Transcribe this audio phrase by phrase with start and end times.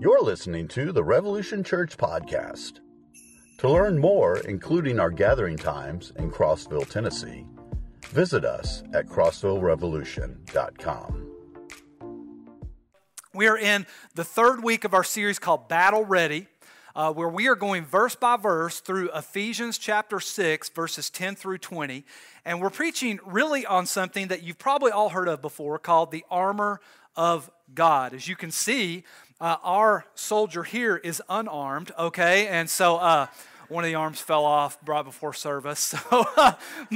[0.00, 2.78] You're listening to the Revolution Church Podcast.
[3.58, 7.44] To learn more, including our gathering times in Crossville, Tennessee,
[8.10, 11.30] visit us at crossvillerevolution.com.
[13.34, 16.46] We are in the third week of our series called Battle Ready,
[16.94, 21.58] uh, where we are going verse by verse through Ephesians chapter 6, verses 10 through
[21.58, 22.04] 20.
[22.44, 26.24] And we're preaching really on something that you've probably all heard of before called the
[26.30, 26.80] armor
[27.16, 28.14] of God.
[28.14, 29.02] As you can see,
[29.40, 32.48] uh, our soldier here is unarmed, okay?
[32.48, 33.26] And so, uh,
[33.68, 35.94] one of the arms fell off right before service.
[36.08, 36.26] So,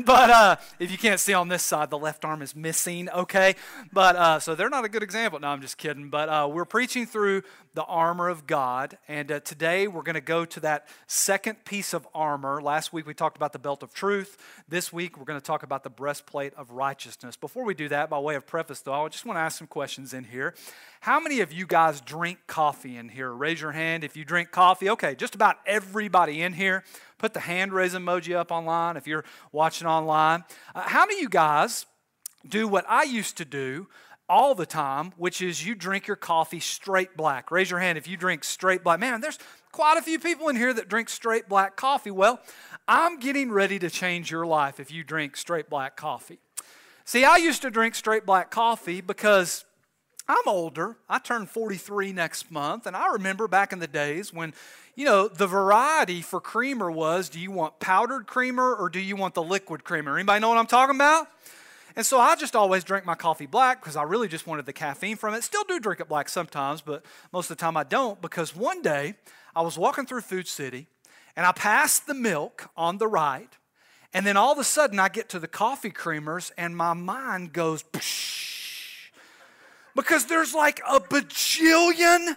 [0.04, 3.08] but uh, if you can't see on this side, the left arm is missing.
[3.10, 3.56] Okay,
[3.92, 5.38] but uh, so they're not a good example.
[5.38, 6.08] No, I'm just kidding.
[6.08, 7.42] But uh, we're preaching through
[7.74, 11.94] the armor of God, and uh, today we're going to go to that second piece
[11.94, 12.60] of armor.
[12.60, 14.36] Last week we talked about the belt of truth.
[14.68, 17.34] This week we're going to talk about the breastplate of righteousness.
[17.34, 19.66] Before we do that, by way of preface, though, I just want to ask some
[19.66, 20.54] questions in here.
[21.00, 23.32] How many of you guys drink coffee in here?
[23.32, 24.90] Raise your hand if you drink coffee.
[24.90, 26.84] Okay, just about everybody in here.
[27.16, 30.44] Put the hand raise emoji up online if you're watching online.
[30.74, 31.86] Uh, how many of you guys
[32.46, 33.88] do what I used to do
[34.28, 37.50] all the time, which is you drink your coffee straight black?
[37.50, 39.00] Raise your hand if you drink straight black.
[39.00, 39.38] Man, there's
[39.72, 42.10] quite a few people in here that drink straight black coffee.
[42.10, 42.40] Well,
[42.88, 46.38] I'm getting ready to change your life if you drink straight black coffee.
[47.04, 49.64] See, I used to drink straight black coffee because
[50.28, 50.96] I'm older.
[51.08, 54.54] I turn 43 next month, and I remember back in the days when,
[54.94, 59.16] you know, the variety for creamer was do you want powdered creamer or do you
[59.16, 60.16] want the liquid creamer?
[60.16, 61.26] Anybody know what I'm talking about?
[61.94, 64.72] And so I just always drink my coffee black because I really just wanted the
[64.72, 65.44] caffeine from it.
[65.44, 68.82] Still do drink it black sometimes, but most of the time I don't because one
[68.82, 69.14] day
[69.54, 70.86] I was walking through Food City
[71.36, 73.48] and I passed the milk on the right,
[74.12, 77.52] and then all of a sudden I get to the coffee creamers and my mind
[77.52, 77.82] goes,
[79.94, 82.36] because there's like a bajillion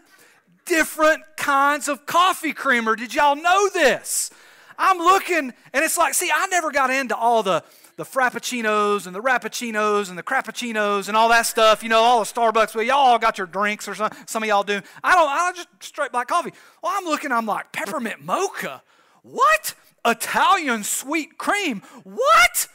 [0.66, 2.96] different kinds of coffee creamer.
[2.96, 4.32] Did y'all know this?
[4.78, 7.64] I'm looking, and it's like, see, I never got into all the
[7.98, 11.84] the frappuccinos and the rappuccinos and the crappuccinos and all that stuff.
[11.84, 12.76] You know, all the Starbucks.
[12.76, 14.18] Well, y'all all got your drinks or something.
[14.28, 14.82] Some of y'all do.
[15.04, 15.30] I don't.
[15.30, 16.54] I just straight black coffee.
[16.82, 17.32] Well, I'm looking.
[17.32, 18.84] I'm like peppermint mocha.
[19.24, 19.74] What?
[20.06, 21.82] Italian sweet cream.
[22.04, 22.68] What?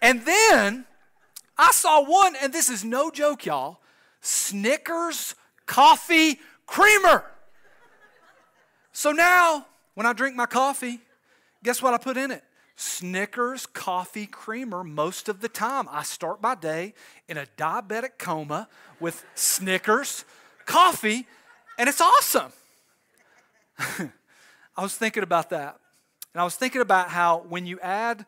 [0.00, 0.84] And then
[1.56, 3.80] I saw one, and this is no joke, y'all.
[4.20, 5.34] Snickers
[5.66, 7.24] coffee creamer.
[8.92, 11.00] So now, when I drink my coffee,
[11.64, 12.44] guess what I put in it?
[12.80, 15.88] Snickers coffee creamer most of the time.
[15.90, 16.94] I start my day
[17.26, 18.68] in a diabetic coma
[19.00, 20.24] with Snickers
[20.64, 21.26] coffee,
[21.76, 22.52] and it's awesome.
[23.78, 25.80] I was thinking about that.
[26.32, 28.26] And I was thinking about how when you add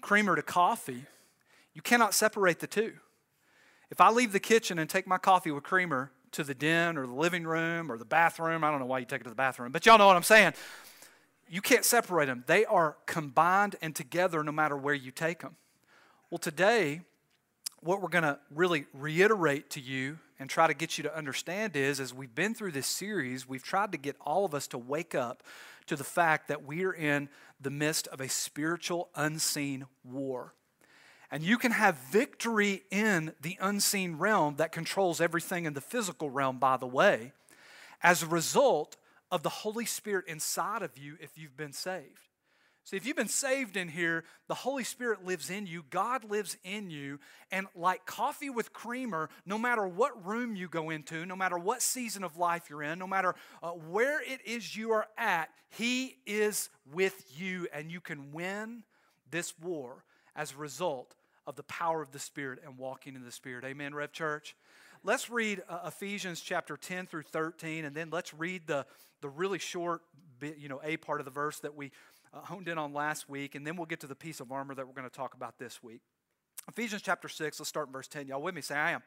[0.00, 1.04] creamer to coffee,
[1.72, 2.94] you cannot separate the two.
[3.92, 7.06] If I leave the kitchen and take my coffee with creamer to the den or
[7.06, 9.36] the living room or the bathroom, I don't know why you take it to the
[9.36, 10.54] bathroom, but y'all know what I'm saying.
[11.48, 12.44] You can't separate them.
[12.46, 15.56] They are combined and together no matter where you take them.
[16.30, 17.02] Well, today,
[17.80, 21.76] what we're going to really reiterate to you and try to get you to understand
[21.76, 24.78] is as we've been through this series, we've tried to get all of us to
[24.78, 25.42] wake up
[25.86, 27.28] to the fact that we are in
[27.60, 30.54] the midst of a spiritual, unseen war.
[31.30, 36.30] And you can have victory in the unseen realm that controls everything in the physical
[36.30, 37.32] realm, by the way,
[38.02, 38.96] as a result
[39.34, 42.28] of the Holy Spirit inside of you if you've been saved.
[42.84, 46.56] See, if you've been saved in here, the Holy Spirit lives in you, God lives
[46.62, 47.18] in you,
[47.50, 51.82] and like coffee with creamer, no matter what room you go into, no matter what
[51.82, 56.18] season of life you're in, no matter uh, where it is you are at, He
[56.26, 58.84] is with you, and you can win
[59.32, 60.04] this war
[60.36, 63.64] as a result of the power of the Spirit and walking in the Spirit.
[63.64, 64.54] Amen, Rev Church?
[65.06, 68.86] Let's read uh, Ephesians chapter 10 through 13, and then let's read the,
[69.20, 70.00] the really short,
[70.38, 71.92] bit, you know, A part of the verse that we
[72.32, 74.74] uh, honed in on last week, and then we'll get to the piece of armor
[74.74, 76.00] that we're going to talk about this week.
[76.70, 78.28] Ephesians chapter 6, let's start in verse 10.
[78.28, 78.62] Y'all with me?
[78.62, 79.02] Say, I am.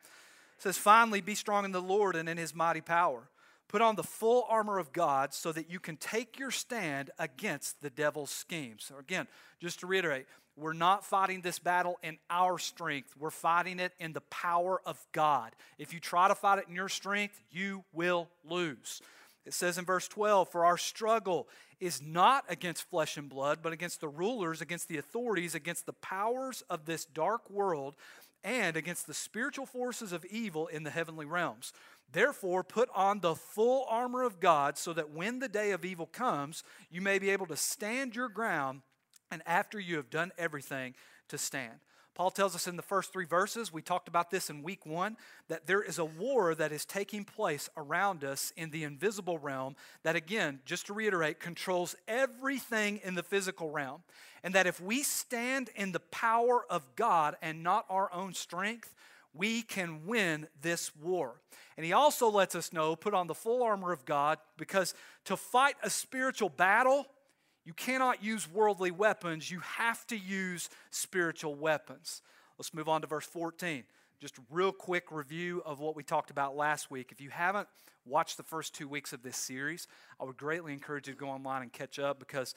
[0.55, 3.27] It says, Finally, be strong in the Lord and in his mighty power.
[3.67, 7.81] Put on the full armor of God so that you can take your stand against
[7.81, 8.85] the devil's schemes.
[8.87, 9.27] So, again,
[9.59, 10.27] just to reiterate,
[10.57, 13.13] we're not fighting this battle in our strength.
[13.17, 15.55] We're fighting it in the power of God.
[15.77, 19.01] If you try to fight it in your strength, you will lose.
[19.45, 21.47] It says in verse 12, For our struggle
[21.79, 25.93] is not against flesh and blood, but against the rulers, against the authorities, against the
[25.93, 27.95] powers of this dark world,
[28.43, 31.71] and against the spiritual forces of evil in the heavenly realms.
[32.11, 36.07] Therefore, put on the full armor of God so that when the day of evil
[36.07, 38.81] comes, you may be able to stand your ground
[39.31, 40.93] and after you have done everything,
[41.29, 41.73] to stand.
[42.17, 45.17] Paul tells us in the first three verses, we talked about this in week one,
[45.49, 49.75] that there is a war that is taking place around us in the invisible realm
[50.01, 54.01] that, again, just to reiterate, controls everything in the physical realm.
[54.43, 58.95] And that if we stand in the power of God and not our own strength,
[59.35, 61.39] we can win this war.
[61.75, 64.95] And he also lets us know put on the full armor of God because
[65.25, 67.05] to fight a spiritual battle,
[67.67, 72.21] you cannot use worldly weapons, you have to use spiritual weapons.
[72.57, 73.83] Let's move on to verse 14.
[74.21, 77.11] Just real quick review of what we talked about last week.
[77.11, 77.67] If you haven't
[78.05, 79.85] watched the first two weeks of this series,
[80.17, 82.55] I would greatly encourage you to go online and catch up because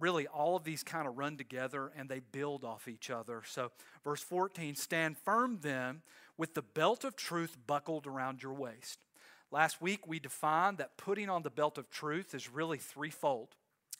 [0.00, 3.42] really all of these kind of run together and they build off each other.
[3.46, 3.70] So,
[4.02, 6.02] verse 14 stand firm then
[6.36, 8.98] with the belt of truth buckled around your waist.
[9.52, 13.54] Last week we defined that putting on the belt of truth is really threefold.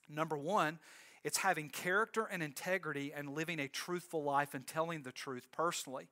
[0.08, 0.78] Number one,
[1.24, 6.08] it's having character and integrity and living a truthful life and telling the truth personally.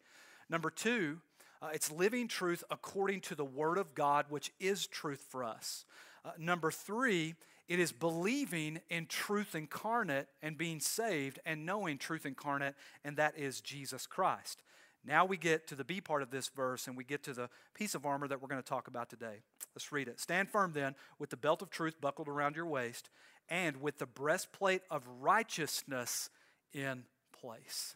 [0.48, 1.20] Number two,
[1.62, 5.84] uh, it's living truth according to the Word of God, which is truth for us.
[6.25, 7.34] Uh, number three,
[7.69, 13.37] it is believing in truth incarnate and being saved and knowing truth incarnate, and that
[13.37, 14.62] is Jesus Christ.
[15.04, 17.49] Now we get to the B part of this verse and we get to the
[17.75, 19.37] piece of armor that we're going to talk about today.
[19.75, 20.19] Let's read it.
[20.20, 23.08] Stand firm then with the belt of truth buckled around your waist
[23.48, 26.31] and with the breastplate of righteousness
[26.72, 27.04] in
[27.40, 27.94] place.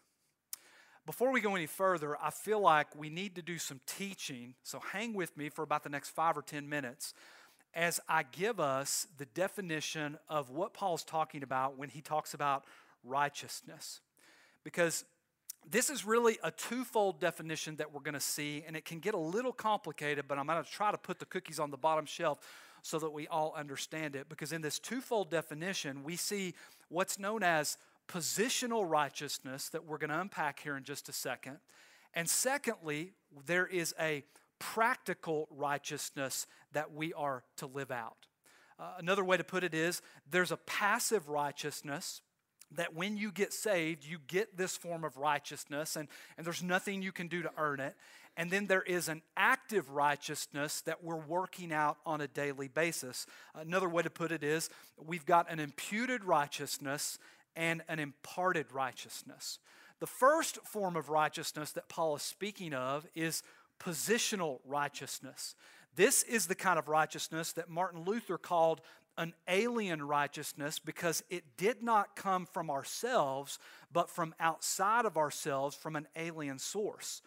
[1.07, 4.81] Before we go any further, I feel like we need to do some teaching, so
[4.93, 7.15] hang with me for about the next five or ten minutes
[7.75, 12.65] as I give us the definition of what Paul's talking about when he talks about
[13.05, 14.01] righteousness.
[14.65, 15.05] Because
[15.69, 19.15] this is really a twofold definition that we're going to see, and it can get
[19.15, 22.07] a little complicated, but I'm going to try to put the cookies on the bottom
[22.07, 22.39] shelf
[22.83, 24.29] so that we all understand it.
[24.29, 26.55] Because in this twofold definition, we see
[26.89, 27.77] what's known as
[28.09, 31.59] positional righteousness that we're going to unpack here in just a second.
[32.15, 33.13] And secondly,
[33.47, 34.25] there is a
[34.59, 38.27] practical righteousness that we are to live out.
[38.79, 42.23] Uh, another way to put it is there's a passive righteousness
[42.73, 47.03] that when you get saved, you get this form of righteousness, and, and there's nothing
[47.03, 47.97] you can do to earn it.
[48.41, 53.27] And then there is an active righteousness that we're working out on a daily basis.
[53.55, 57.19] Another way to put it is we've got an imputed righteousness
[57.55, 59.59] and an imparted righteousness.
[59.99, 63.43] The first form of righteousness that Paul is speaking of is
[63.79, 65.55] positional righteousness.
[65.95, 68.81] This is the kind of righteousness that Martin Luther called
[69.19, 73.59] an alien righteousness because it did not come from ourselves,
[73.93, 77.21] but from outside of ourselves, from an alien source.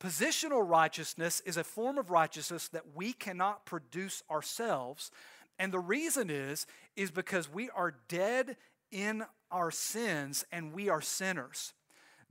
[0.00, 5.10] Positional righteousness is a form of righteousness that we cannot produce ourselves.
[5.58, 8.56] And the reason is, is because we are dead
[8.90, 11.72] in our sins and we are sinners.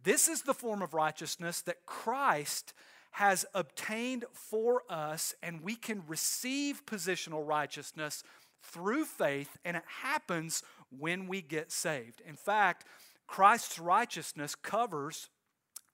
[0.03, 2.73] This is the form of righteousness that Christ
[3.11, 8.23] has obtained for us, and we can receive positional righteousness
[8.63, 10.63] through faith, and it happens
[10.97, 12.21] when we get saved.
[12.27, 12.85] In fact,
[13.27, 15.29] Christ's righteousness covers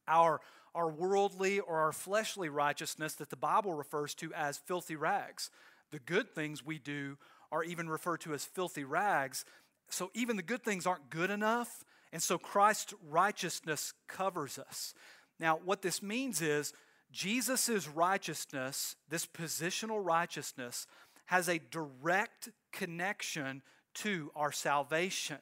[0.07, 0.39] our,
[0.75, 5.50] our worldly or our fleshly righteousness that the Bible refers to as filthy rags.
[5.92, 7.18] The good things we do
[7.51, 9.45] are even referred to as filthy rags.
[9.89, 11.83] So even the good things aren't good enough.
[12.13, 14.94] And so Christ's righteousness covers us.
[15.39, 16.74] Now, what this means is
[17.12, 20.86] Jesus' righteousness, this positional righteousness,
[21.25, 23.61] has a direct connection
[23.95, 25.40] to our salvation.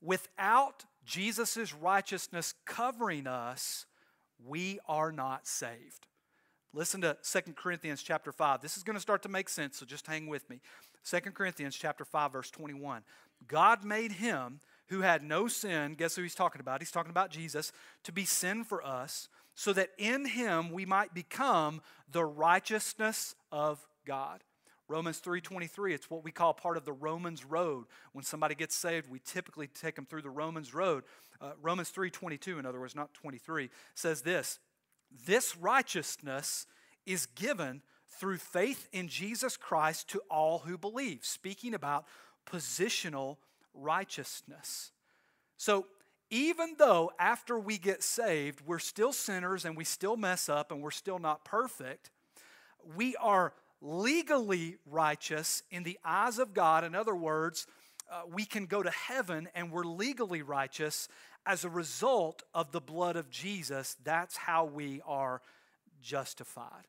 [0.00, 3.86] Without Jesus' righteousness covering us,
[4.44, 6.06] we are not saved.
[6.74, 8.60] Listen to 2 Corinthians chapter 5.
[8.60, 10.60] This is going to start to make sense, so just hang with me.
[11.08, 13.02] 2 Corinthians chapter 5 verse 21.
[13.48, 16.80] God made him who had no sin, guess who he's talking about?
[16.80, 17.72] He's talking about Jesus,
[18.04, 23.86] to be sin for us so that in him we might become the righteousness of
[24.06, 24.44] God.
[24.88, 27.86] Romans 3:23 it's what we call part of the Romans road.
[28.12, 31.04] When somebody gets saved, we typically take them through the Romans road.
[31.40, 34.58] Uh, Romans 3:22 in other words, not 23 says this,
[35.10, 36.66] this righteousness
[37.04, 42.06] is given through faith in Jesus Christ to all who believe, speaking about
[42.46, 43.36] positional
[43.74, 44.92] righteousness.
[45.56, 45.86] So
[46.30, 50.82] even though after we get saved, we're still sinners and we still mess up and
[50.82, 52.10] we're still not perfect,
[52.96, 56.84] we are legally righteous in the eyes of God.
[56.84, 57.66] In other words,
[58.10, 61.08] uh, we can go to heaven and we're legally righteous
[61.44, 63.96] as a result of the blood of Jesus.
[64.04, 65.42] That's how we are
[66.02, 66.86] justified.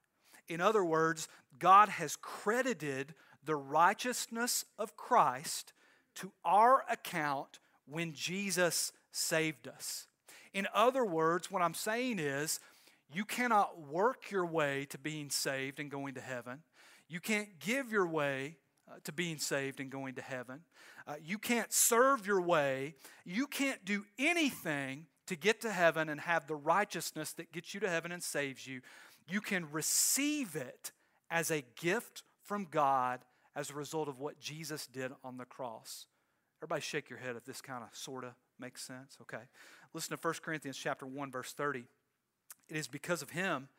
[0.47, 1.27] In other words,
[1.59, 3.13] God has credited
[3.43, 5.73] the righteousness of Christ
[6.15, 10.07] to our account when Jesus saved us.
[10.53, 12.59] In other words, what I'm saying is,
[13.13, 16.63] you cannot work your way to being saved and going to heaven.
[17.09, 18.57] You can't give your way
[18.89, 20.61] uh, to being saved and going to heaven.
[21.05, 22.95] Uh, you can't serve your way.
[23.25, 27.79] You can't do anything to get to heaven and have the righteousness that gets you
[27.81, 28.81] to heaven and saves you.
[29.29, 30.91] You can receive it
[31.29, 33.19] as a gift from God
[33.55, 36.05] as a result of what Jesus did on the cross.
[36.59, 39.17] Everybody shake your head if this kind of sort of makes sense.
[39.21, 39.43] Okay.
[39.93, 41.85] Listen to 1 Corinthians chapter 1 verse 30.
[42.69, 43.69] It is because of him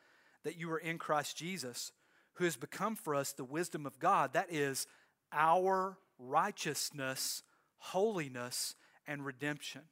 [0.45, 1.93] that you are in Christ Jesus,
[2.39, 4.33] who has become for us the wisdom of God.
[4.33, 4.87] That is
[5.33, 7.43] our righteousness,
[7.79, 8.77] holiness,
[9.09, 9.83] and redemption.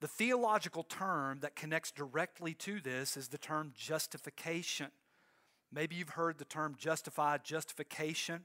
[0.00, 4.88] The theological term that connects directly to this is the term justification.
[5.72, 8.44] Maybe you've heard the term justified, justification.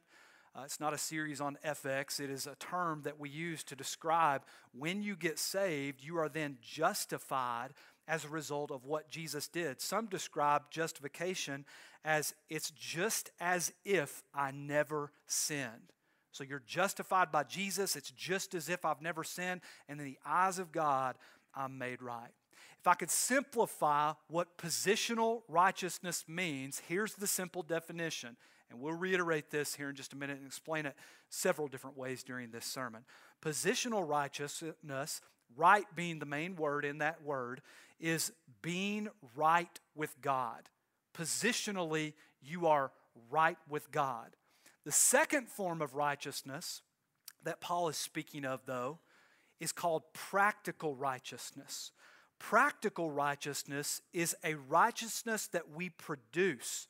[0.55, 2.19] Uh, it's not a series on FX.
[2.19, 6.29] It is a term that we use to describe when you get saved, you are
[6.29, 7.71] then justified
[8.11, 9.79] as a result of what Jesus did.
[9.79, 11.63] Some describe justification
[12.03, 15.93] as it's just as if I never sinned.
[16.33, 17.95] So you're justified by Jesus.
[17.95, 19.61] It's just as if I've never sinned.
[19.87, 21.15] And in the eyes of God,
[21.55, 22.31] I'm made right.
[22.81, 28.35] If I could simplify what positional righteousness means, here's the simple definition
[28.69, 30.95] and we'll reiterate this here in just a minute and explain it
[31.29, 33.03] several different ways during this sermon.
[33.43, 35.21] Positional righteousness,
[35.57, 37.61] right being the main word in that word,
[38.01, 38.31] is
[38.61, 40.69] being right with God.
[41.15, 42.91] Positionally, you are
[43.29, 44.35] right with God.
[44.83, 46.81] The second form of righteousness
[47.43, 48.99] that Paul is speaking of, though,
[49.59, 51.91] is called practical righteousness.
[52.39, 56.87] Practical righteousness is a righteousness that we produce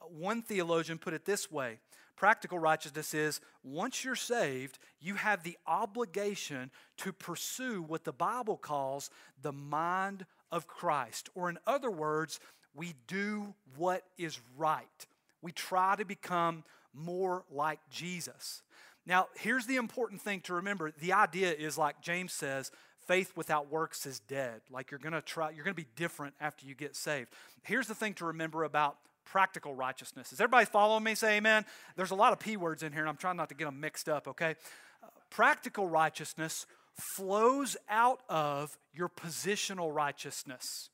[0.00, 1.78] uh, one theologian put it this way
[2.16, 8.56] practical righteousness is once you're saved, you have the obligation to pursue what the Bible
[8.56, 9.10] calls
[9.42, 11.28] the mind of Christ.
[11.34, 12.38] Or, in other words,
[12.74, 15.06] we do what is right.
[15.42, 16.62] We try to become
[16.94, 18.62] more like Jesus.
[19.04, 22.70] Now, here's the important thing to remember the idea is like James says,
[23.06, 24.60] faith without works is dead.
[24.70, 27.28] Like you're going to try you're going to be different after you get saved.
[27.64, 30.32] Here's the thing to remember about practical righteousness.
[30.32, 31.14] Is everybody following me?
[31.14, 31.66] Say amen.
[31.96, 33.80] There's a lot of P words in here, and I'm trying not to get them
[33.80, 34.54] mixed up, okay?
[35.02, 40.90] Uh, practical righteousness flows out of your positional righteousness.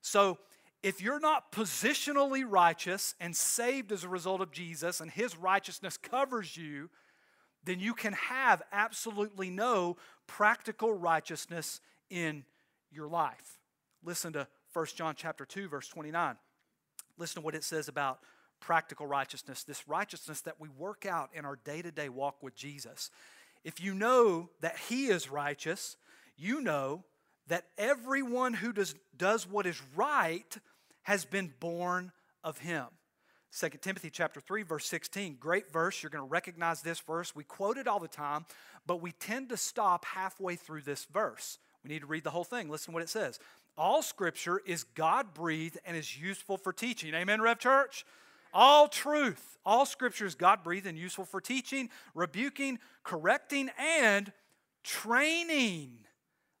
[0.00, 0.38] So,
[0.82, 5.98] if you're not positionally righteous and saved as a result of Jesus and his righteousness
[5.98, 6.88] covers you,
[7.64, 12.44] then you can have absolutely no practical righteousness in
[12.90, 13.58] your life.
[14.02, 16.36] Listen to 1 John chapter 2 verse 29.
[17.18, 18.20] Listen to what it says about
[18.60, 22.54] practical righteousness, this righteousness that we work out in our day to day walk with
[22.54, 23.10] Jesus.
[23.64, 25.96] If you know that He is righteous,
[26.36, 27.04] you know
[27.48, 30.56] that everyone who does, does what is right
[31.02, 32.12] has been born
[32.44, 32.86] of Him.
[33.58, 37.42] 2 Timothy chapter 3 verse 16 great verse you're going to recognize this verse we
[37.42, 38.46] quote it all the time
[38.86, 42.44] but we tend to stop halfway through this verse we need to read the whole
[42.44, 43.40] thing listen to what it says
[43.80, 47.14] all scripture is God breathed and is useful for teaching.
[47.14, 48.04] Amen, Rev Church?
[48.52, 54.32] All truth, all scriptures God breathed and useful for teaching, rebuking, correcting, and
[54.82, 55.98] training.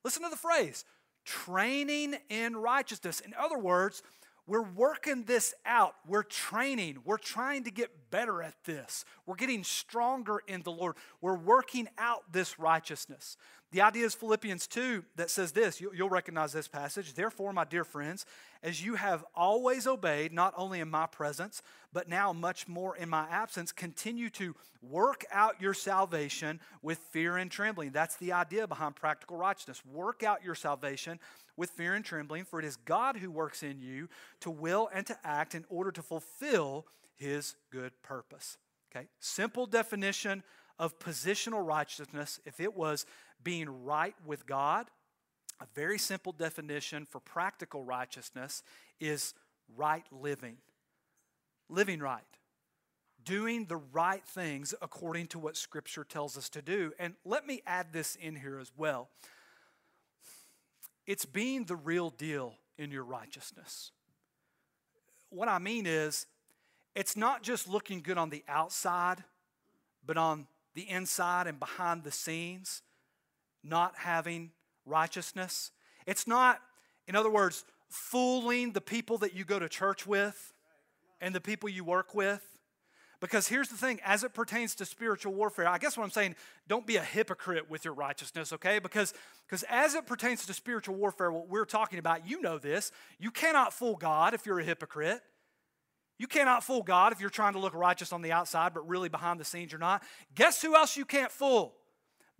[0.04, 0.84] Listen to the phrase
[1.24, 3.20] training in righteousness.
[3.20, 4.02] In other words,
[4.46, 5.94] we're working this out.
[6.08, 6.98] We're training.
[7.04, 9.04] We're trying to get better at this.
[9.24, 10.96] We're getting stronger in the Lord.
[11.20, 13.36] We're working out this righteousness.
[13.72, 15.80] The idea is Philippians 2 that says this.
[15.80, 17.14] You'll recognize this passage.
[17.14, 18.26] Therefore, my dear friends,
[18.64, 21.62] as you have always obeyed, not only in my presence,
[21.92, 27.36] but now much more in my absence, continue to work out your salvation with fear
[27.36, 27.90] and trembling.
[27.90, 29.82] That's the idea behind practical righteousness.
[29.86, 31.20] Work out your salvation
[31.56, 34.08] with fear and trembling, for it is God who works in you
[34.40, 38.56] to will and to act in order to fulfill his good purpose.
[38.90, 39.06] Okay?
[39.20, 40.42] Simple definition
[40.78, 43.04] of positional righteousness, if it was
[43.42, 44.86] being right with God,
[45.60, 48.62] a very simple definition for practical righteousness
[48.98, 49.34] is
[49.76, 50.56] right living.
[51.68, 52.22] Living right.
[53.24, 56.92] Doing the right things according to what Scripture tells us to do.
[56.98, 59.08] And let me add this in here as well.
[61.06, 63.92] It's being the real deal in your righteousness.
[65.28, 66.26] What I mean is,
[66.94, 69.22] it's not just looking good on the outside,
[70.04, 72.82] but on the inside and behind the scenes,
[73.62, 74.50] not having
[74.86, 75.70] righteousness.
[76.06, 76.60] It's not,
[77.06, 80.52] in other words, fooling the people that you go to church with
[81.20, 82.42] and the people you work with,
[83.20, 86.36] Because here's the thing as it pertains to spiritual warfare, I guess what I'm saying,
[86.66, 88.78] don't be a hypocrite with your righteousness, okay?
[88.78, 89.12] Because,
[89.46, 92.90] because as it pertains to spiritual warfare, what we're talking about, you know this.
[93.18, 95.20] You cannot fool God if you're a hypocrite.
[96.18, 99.10] You cannot fool God if you're trying to look righteous on the outside, but really
[99.10, 100.02] behind the scenes you're not.
[100.34, 101.74] Guess who else you can't fool?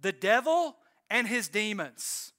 [0.01, 0.77] The devil
[1.11, 2.33] and his demons.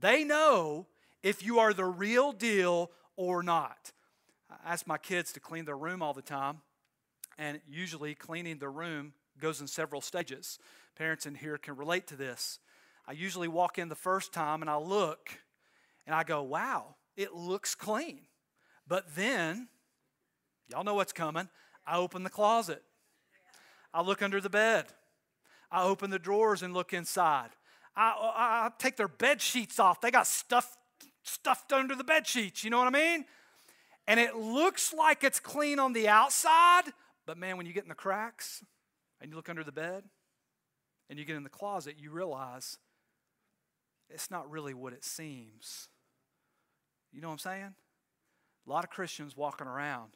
[0.00, 0.88] They know
[1.22, 3.92] if you are the real deal or not.
[4.50, 6.58] I ask my kids to clean their room all the time.
[7.38, 10.58] And usually, cleaning the room goes in several stages.
[10.96, 12.58] Parents in here can relate to this.
[13.06, 15.30] I usually walk in the first time and I look
[16.06, 18.20] and I go, wow, it looks clean.
[18.86, 19.68] But then,
[20.68, 21.48] y'all know what's coming.
[21.86, 22.82] I open the closet,
[23.92, 24.86] I look under the bed,
[25.70, 27.50] I open the drawers and look inside.
[27.96, 28.12] I,
[28.66, 30.00] I, take their bed sheets off.
[30.00, 30.76] They got stuff
[31.22, 32.64] stuffed under the bed sheets.
[32.64, 33.24] You know what I mean?
[34.06, 36.84] And it looks like it's clean on the outside,
[37.26, 38.62] but man, when you get in the cracks
[39.20, 40.04] and you look under the bed
[41.08, 42.76] and you get in the closet, you realize
[44.10, 45.88] it's not really what it seems.
[47.12, 47.74] You know what I'm saying?
[48.66, 50.12] A lot of Christians walking around.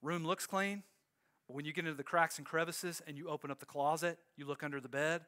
[0.00, 0.84] Room looks clean,
[1.46, 4.18] but when you get into the cracks and crevices and you open up the closet,
[4.36, 5.22] you look under the bed,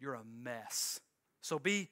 [0.00, 1.00] you're a mess.
[1.40, 1.88] So be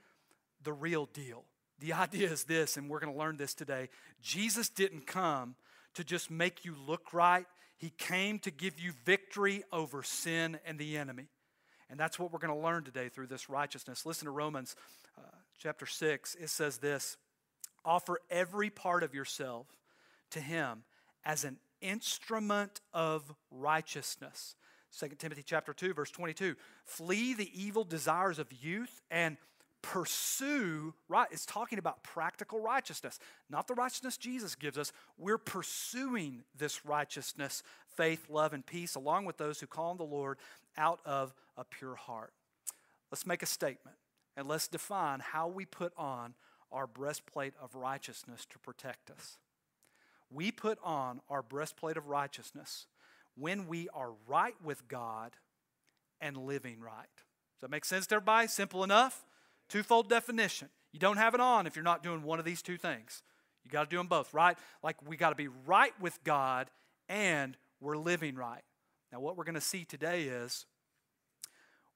[0.62, 1.44] the real deal.
[1.80, 3.88] The idea is this, and we're going to learn this today
[4.20, 5.54] Jesus didn't come
[5.94, 7.46] to just make you look right,
[7.76, 11.26] He came to give you victory over sin and the enemy.
[11.90, 14.04] And that's what we're going to learn today through this righteousness.
[14.04, 14.76] Listen to Romans
[15.16, 15.22] uh,
[15.58, 16.36] chapter 6.
[16.36, 17.16] It says this
[17.84, 19.66] Offer every part of yourself
[20.30, 20.82] to Him
[21.24, 24.54] as an instrument of righteousness.
[24.98, 29.36] 2 Timothy chapter 2 verse 22 flee the evil desires of youth and
[29.80, 34.92] pursue right it's talking about practical righteousness not the righteousness jesus gives us.
[35.16, 37.62] We're pursuing this righteousness
[37.96, 40.38] faith love and peace along with those who call on the lord
[40.76, 42.32] out of a pure heart.
[43.10, 43.96] Let's make a statement
[44.36, 46.34] and let's define how we put on
[46.70, 49.38] our breastplate of righteousness to protect us.
[50.30, 52.86] We put on our breastplate of righteousness
[53.38, 55.32] when we are right with god
[56.20, 59.24] and living right does that make sense to everybody simple enough
[59.68, 60.68] Twofold definition.
[60.92, 63.22] You don't have it on if you're not doing one of these two things.
[63.64, 64.56] You got to do them both, right?
[64.82, 66.70] Like we got to be right with God
[67.08, 68.62] and we're living right.
[69.12, 70.64] Now, what we're going to see today is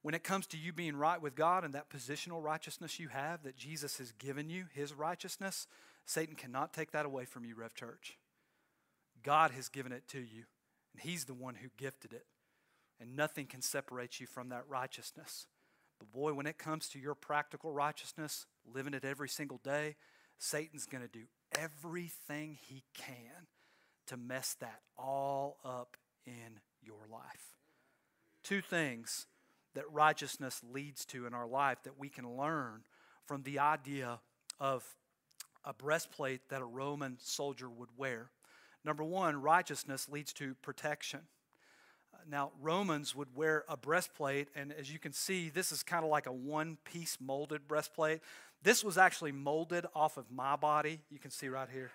[0.02, 3.42] when it comes to you being right with God and that positional righteousness you have
[3.44, 5.66] that Jesus has given you, his righteousness,
[6.04, 8.18] Satan cannot take that away from you, Rev Church.
[9.22, 10.44] God has given it to you,
[10.92, 12.26] and he's the one who gifted it.
[13.00, 15.46] And nothing can separate you from that righteousness.
[15.98, 19.96] But boy, when it comes to your practical righteousness, living it every single day,
[20.38, 21.24] Satan's going to do
[21.58, 23.46] everything he can
[24.06, 27.56] to mess that all up in your life.
[28.42, 29.26] Two things
[29.74, 32.82] that righteousness leads to in our life that we can learn
[33.24, 34.20] from the idea
[34.60, 34.84] of
[35.64, 38.30] a breastplate that a Roman soldier would wear.
[38.84, 41.20] Number one, righteousness leads to protection.
[42.28, 46.10] Now, Romans would wear a breastplate, and as you can see, this is kind of
[46.10, 48.20] like a one piece molded breastplate.
[48.62, 51.00] This was actually molded off of my body.
[51.10, 51.90] You can see right here.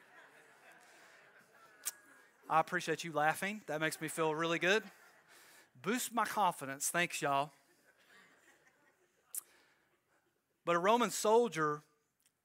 [2.49, 3.61] I appreciate you laughing.
[3.67, 4.83] That makes me feel really good.
[5.81, 6.89] Boost my confidence.
[6.89, 7.51] Thanks, y'all.
[10.65, 11.81] But a Roman soldier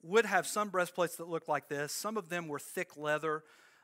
[0.03, 1.93] would have some breastplates that looked like this.
[1.93, 3.43] Some of them were thick leather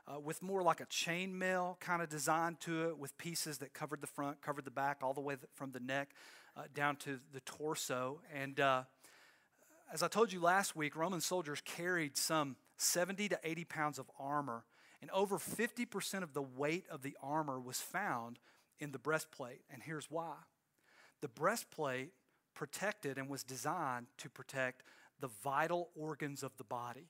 [0.08, 4.00] uh, with more like a chainmail kind of design to it, with pieces that covered
[4.00, 6.10] the front, covered the back, all the way from the neck
[6.56, 8.20] uh, down to the torso.
[8.34, 8.82] And uh,
[9.92, 14.10] as I told you last week, Roman soldiers carried some 70 to 80 pounds of
[14.18, 14.64] armor,
[15.02, 18.38] and over 50% of the weight of the armor was found
[18.80, 19.62] in the breastplate.
[19.70, 20.34] And here's why
[21.20, 22.12] the breastplate
[22.54, 24.82] protected and was designed to protect
[25.20, 27.08] the vital organs of the body.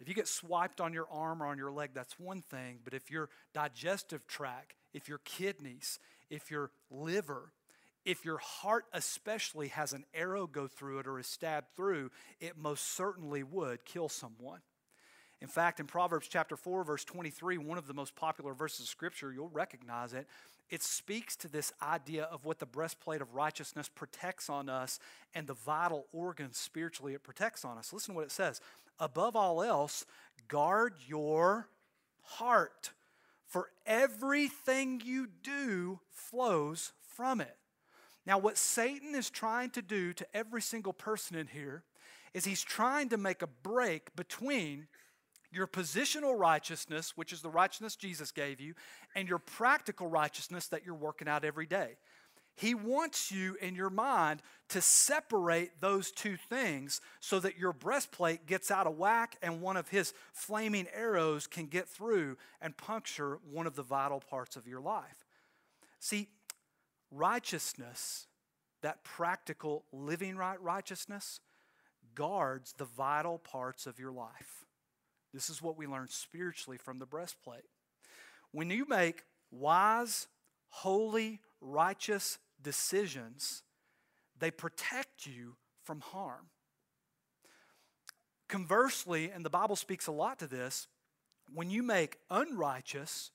[0.00, 2.80] If you get swiped on your arm or on your leg, that's one thing.
[2.84, 7.52] But if your digestive tract, if your kidneys, if your liver,
[8.04, 12.56] if your heart especially has an arrow go through it or is stabbed through, it
[12.56, 14.60] most certainly would kill someone.
[15.40, 18.86] In fact, in Proverbs chapter 4, verse 23, one of the most popular verses of
[18.86, 20.26] Scripture, you'll recognize it.
[20.70, 24.98] It speaks to this idea of what the breastplate of righteousness protects on us
[25.34, 27.92] and the vital organs spiritually it protects on us.
[27.92, 28.60] Listen to what it says
[28.98, 30.06] above all else,
[30.48, 31.68] guard your
[32.22, 32.90] heart,
[33.46, 37.56] for everything you do flows from it.
[38.26, 41.84] Now, what Satan is trying to do to every single person in here
[42.34, 44.88] is he's trying to make a break between
[45.52, 48.74] your positional righteousness, which is the righteousness Jesus gave you,
[49.14, 51.96] and your practical righteousness that you're working out every day.
[52.56, 54.40] He wants you in your mind
[54.70, 59.76] to separate those two things so that your breastplate gets out of whack and one
[59.76, 64.66] of his flaming arrows can get through and puncture one of the vital parts of
[64.66, 65.26] your life.
[66.00, 66.28] See,
[67.10, 68.26] righteousness,
[68.80, 71.40] that practical living right righteousness,
[72.14, 74.64] guards the vital parts of your life.
[75.34, 77.64] This is what we learn spiritually from the breastplate.
[78.52, 80.26] When you make wise,
[80.68, 83.62] holy, righteous decisions,
[84.38, 86.48] they protect you from harm.
[88.48, 90.88] Conversely, and the Bible speaks a lot to this,
[91.52, 93.30] when you make unrighteous,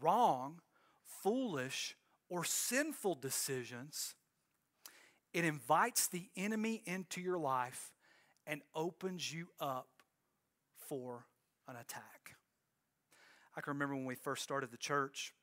[0.00, 0.60] wrong,
[1.04, 1.96] foolish,
[2.28, 4.14] or sinful decisions,
[5.32, 7.92] it invites the enemy into your life
[8.46, 9.88] and opens you up
[10.88, 11.26] for
[11.68, 12.36] an attack.
[13.56, 15.34] I can remember when we first started the church,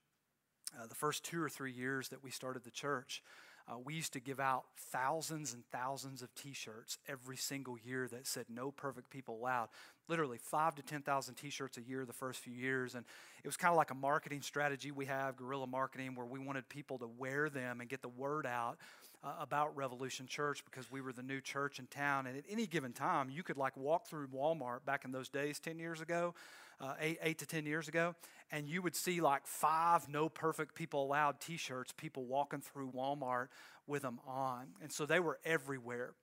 [0.78, 3.24] uh, the first two or three years that we started the church,
[3.70, 8.26] uh, we used to give out thousands and thousands of T-shirts every single year that
[8.26, 9.70] said "No perfect people allowed."
[10.08, 13.04] Literally five to ten thousand T-shirts a year the first few years, and
[13.44, 16.70] it was kind of like a marketing strategy we have, guerrilla marketing, where we wanted
[16.70, 18.78] people to wear them and get the word out
[19.24, 22.28] uh, about Revolution Church because we were the new church in town.
[22.28, 25.60] And at any given time, you could like walk through Walmart back in those days,
[25.60, 26.34] ten years ago,
[26.80, 28.16] uh, eight, eight to 10 years ago,
[28.52, 32.92] and you would see like five no perfect people allowed t shirts, people walking through
[32.92, 33.48] Walmart
[33.88, 34.68] with them on.
[34.82, 36.14] And so they were everywhere.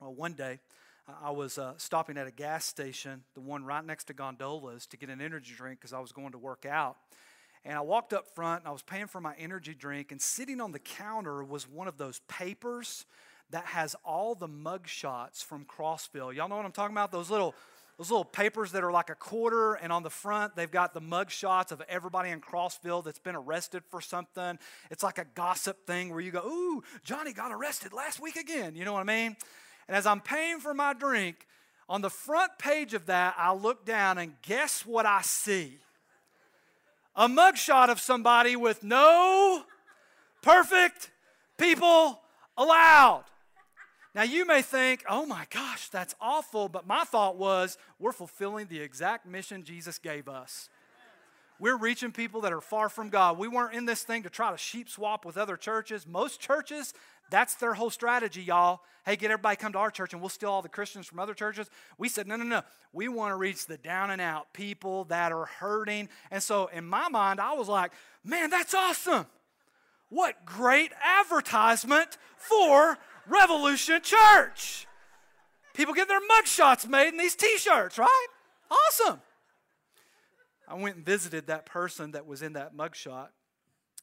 [0.00, 0.60] Well, one day,
[1.08, 4.86] uh, I was uh, stopping at a gas station, the one right next to Gondolas,
[4.86, 6.96] to get an energy drink because I was going to work out.
[7.64, 10.60] And I walked up front and I was paying for my energy drink, and sitting
[10.60, 13.04] on the counter was one of those papers
[13.50, 16.34] that has all the mug shots from Crossville.
[16.34, 17.10] Y'all know what I'm talking about?
[17.10, 17.54] Those little
[17.98, 21.00] those little papers that are like a quarter, and on the front, they've got the
[21.00, 24.56] mug shots of everybody in Crossville that's been arrested for something.
[24.88, 28.76] It's like a gossip thing where you go, Ooh, Johnny got arrested last week again.
[28.76, 29.36] You know what I mean?
[29.88, 31.46] And as I'm paying for my drink,
[31.88, 35.78] on the front page of that, I look down and guess what I see?
[37.16, 39.64] A mugshot of somebody with no
[40.40, 41.10] perfect
[41.56, 42.20] people
[42.56, 43.24] allowed.
[44.18, 48.66] Now, you may think, oh my gosh, that's awful, but my thought was, we're fulfilling
[48.66, 50.68] the exact mission Jesus gave us.
[51.60, 53.38] We're reaching people that are far from God.
[53.38, 56.04] We weren't in this thing to try to sheep swap with other churches.
[56.04, 56.94] Most churches,
[57.30, 58.80] that's their whole strategy, y'all.
[59.06, 61.32] Hey, get everybody come to our church and we'll steal all the Christians from other
[61.32, 61.70] churches.
[61.96, 62.62] We said, no, no, no.
[62.92, 66.08] We want to reach the down and out people that are hurting.
[66.32, 67.92] And so in my mind, I was like,
[68.24, 69.26] man, that's awesome.
[70.08, 72.98] What great advertisement for
[73.28, 74.86] Revolution Church.
[75.74, 78.26] People get their mugshots made in these t shirts, right?
[78.70, 79.20] Awesome.
[80.66, 83.28] I went and visited that person that was in that mugshot.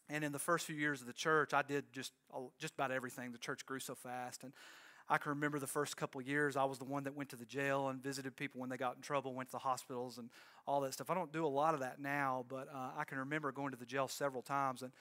[0.10, 2.12] And in the first few years of the church, I did just,
[2.60, 3.32] just about everything.
[3.32, 4.44] The church grew so fast.
[4.44, 4.54] And
[5.10, 7.46] I can remember the first couple years, I was the one that went to the
[7.46, 10.30] jail and visited people when they got in trouble, went to the hospitals and
[10.68, 11.10] all that stuff.
[11.10, 13.78] I don't do a lot of that now, but uh, I can remember going to
[13.78, 14.82] the jail several times.
[14.82, 14.92] And,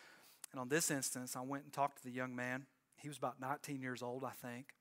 [0.52, 2.66] and on this instance, I went and talked to the young man
[3.04, 4.74] he was about 19 years old, I think.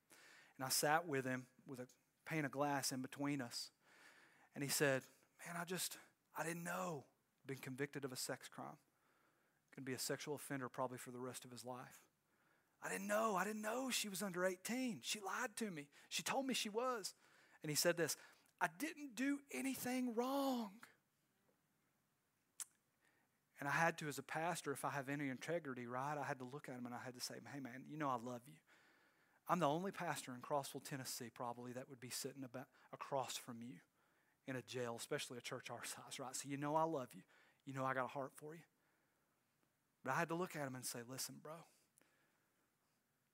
[0.58, 1.86] And I sat with him with a
[2.26, 3.70] pane of glass in between us.
[4.54, 5.02] And he said,
[5.46, 5.98] Man, I just,
[6.36, 7.04] I didn't know.
[7.46, 8.78] Been convicted of a sex crime.
[9.76, 12.00] Going to be a sexual offender probably for the rest of his life.
[12.82, 13.36] I didn't know.
[13.36, 15.00] I didn't know she was under 18.
[15.02, 15.88] She lied to me.
[16.08, 17.14] She told me she was.
[17.62, 18.16] And he said this
[18.60, 20.70] I didn't do anything wrong.
[23.60, 26.38] And I had to, as a pastor, if I have any integrity, right, I had
[26.38, 28.42] to look at him and I had to say, hey, man, you know I love
[28.46, 28.54] you.
[29.48, 33.60] I'm the only pastor in Crossville, Tennessee, probably, that would be sitting about across from
[33.60, 33.74] you
[34.46, 36.34] in a jail, especially a church our size, right?
[36.34, 37.22] So you know I love you.
[37.66, 38.62] You know I got a heart for you.
[40.04, 41.52] But I had to look at him and say, listen, bro,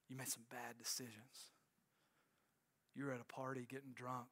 [0.09, 1.51] you made some bad decisions.
[2.95, 4.29] You were at a party getting drunk,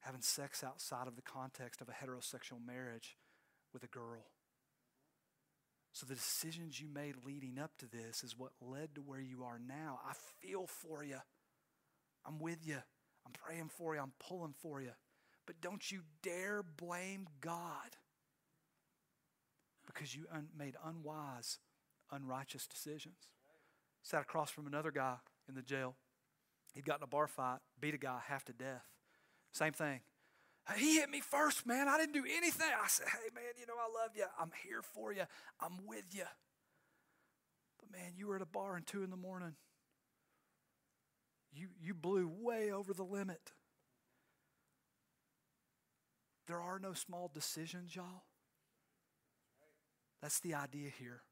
[0.00, 3.16] having sex outside of the context of a heterosexual marriage
[3.72, 4.26] with a girl.
[5.92, 9.42] So the decisions you made leading up to this is what led to where you
[9.42, 10.00] are now.
[10.08, 11.18] I feel for you.
[12.24, 12.78] I'm with you.
[13.26, 14.00] I'm praying for you.
[14.00, 14.92] I'm pulling for you.
[15.46, 17.96] But don't you dare blame God
[19.86, 21.58] because you un- made unwise,
[22.12, 23.28] unrighteous decisions.
[24.02, 25.16] Sat across from another guy
[25.48, 25.96] in the jail.
[26.74, 28.84] He'd gotten a bar fight, beat a guy half to death.
[29.52, 30.00] Same thing.
[30.76, 31.88] He hit me first, man.
[31.88, 32.68] I didn't do anything.
[32.68, 34.24] I said, hey, man, you know, I love you.
[34.38, 35.22] I'm here for you.
[35.60, 36.24] I'm with you.
[37.78, 39.54] But, man, you were at a bar in 2 in the morning.
[41.52, 43.52] You, you blew way over the limit.
[46.46, 48.24] There are no small decisions, y'all.
[50.20, 51.22] That's the idea here.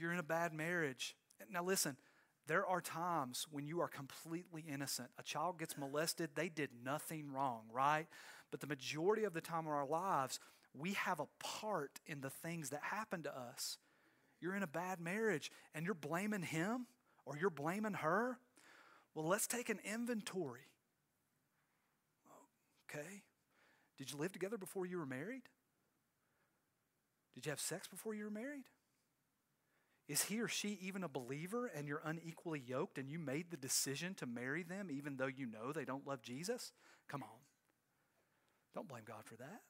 [0.00, 1.14] You're in a bad marriage.
[1.50, 1.96] Now, listen,
[2.50, 5.08] there are times when you are completely innocent.
[5.20, 8.08] A child gets molested, they did nothing wrong, right?
[8.50, 10.40] But the majority of the time in our lives,
[10.76, 13.78] we have a part in the things that happen to us.
[14.40, 16.86] You're in a bad marriage and you're blaming him
[17.24, 18.40] or you're blaming her.
[19.14, 20.72] Well, let's take an inventory.
[22.90, 23.22] Okay.
[23.96, 25.42] Did you live together before you were married?
[27.32, 28.64] Did you have sex before you were married?
[30.10, 33.56] Is he or she even a believer and you're unequally yoked and you made the
[33.56, 36.72] decision to marry them even though you know they don't love Jesus?
[37.08, 37.38] Come on.
[38.74, 39.60] Don't blame God for that.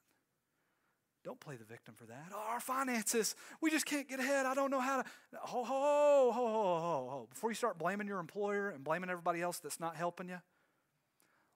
[1.23, 2.31] Don't play the victim for that.
[2.33, 4.47] Oh, our finances, we just can't get ahead.
[4.47, 5.09] I don't know how to.
[5.35, 7.27] Ho, ho, ho, ho, ho, ho.
[7.29, 10.39] Before you start blaming your employer and blaming everybody else that's not helping you,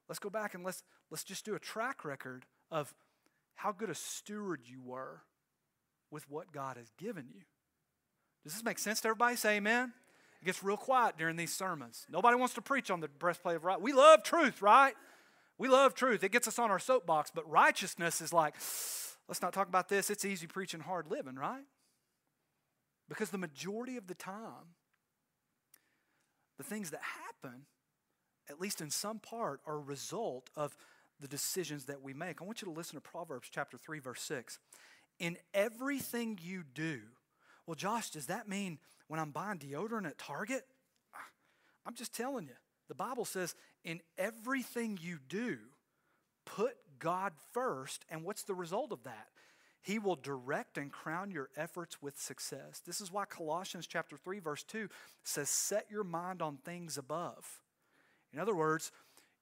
[0.07, 2.93] let's go back and let's, let's just do a track record of
[3.55, 5.23] how good a steward you were
[6.11, 7.41] with what God has given you.
[8.45, 9.35] Does this make sense to everybody?
[9.35, 9.91] Say amen.
[10.39, 12.05] It gets real quiet during these sermons.
[12.11, 13.81] Nobody wants to preach on the breastplate of right.
[13.81, 14.93] We love truth, right?
[15.57, 16.23] We love truth.
[16.23, 18.53] It gets us on our soapbox, but righteousness is like,
[19.27, 20.11] let's not talk about this.
[20.11, 21.63] It's easy preaching, hard living, right?
[23.09, 24.75] Because the majority of the time,
[26.57, 27.65] the things that happen,
[28.47, 30.77] at least in some part, are a result of
[31.19, 32.41] the decisions that we make.
[32.41, 34.59] I want you to listen to Proverbs chapter 3, verse 6.
[35.17, 36.99] In everything you do,
[37.65, 40.65] well, Josh, does that mean when I'm buying deodorant at Target?
[41.13, 41.19] Ah,
[41.85, 42.55] I'm just telling you.
[42.87, 45.57] The Bible says, in everything you do,
[46.45, 48.05] put God first.
[48.09, 49.27] And what's the result of that?
[49.81, 52.81] He will direct and crown your efforts with success.
[52.85, 54.89] This is why Colossians chapter 3 verse 2
[55.23, 57.61] says set your mind on things above.
[58.33, 58.91] In other words,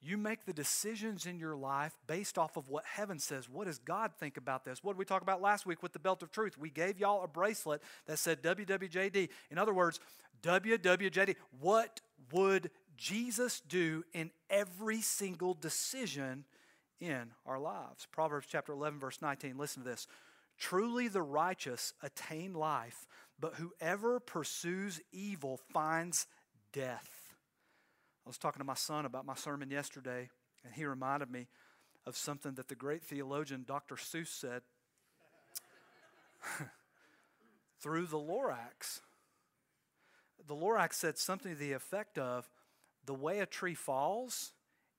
[0.04, 3.50] you make the decisions in your life based off of what heaven says.
[3.50, 4.84] What does God think about this?
[4.84, 6.58] What did we talk about last week with the belt of truth?
[6.58, 9.30] We gave y'all a bracelet that said WWJD.
[9.50, 10.02] In other words,
[10.42, 11.36] WWJD.
[11.62, 16.44] What would Jesus do in every single decision
[17.00, 18.06] in our lives?
[18.12, 19.58] Proverbs chapter 11, verse 19.
[19.58, 20.08] Listen to this.
[20.58, 23.08] Truly the righteous attain life,
[23.40, 26.28] but whoever pursues evil finds
[26.74, 27.23] death.
[28.26, 30.30] I was talking to my son about my sermon yesterday,
[30.64, 31.48] and he reminded me
[32.06, 33.96] of something that the great theologian Dr.
[33.96, 34.62] Seuss said
[37.82, 39.02] through the Lorax.
[40.48, 42.50] The Lorax said something to the effect of
[43.06, 44.54] the way a tree falls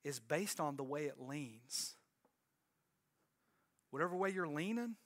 [0.05, 1.95] is based on the way it leans.
[3.91, 4.97] Whatever way you're leaning,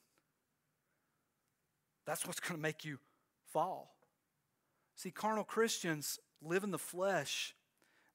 [2.04, 2.98] that's what's going to make you
[3.52, 3.94] fall.
[4.96, 7.54] See, carnal Christians live in the flesh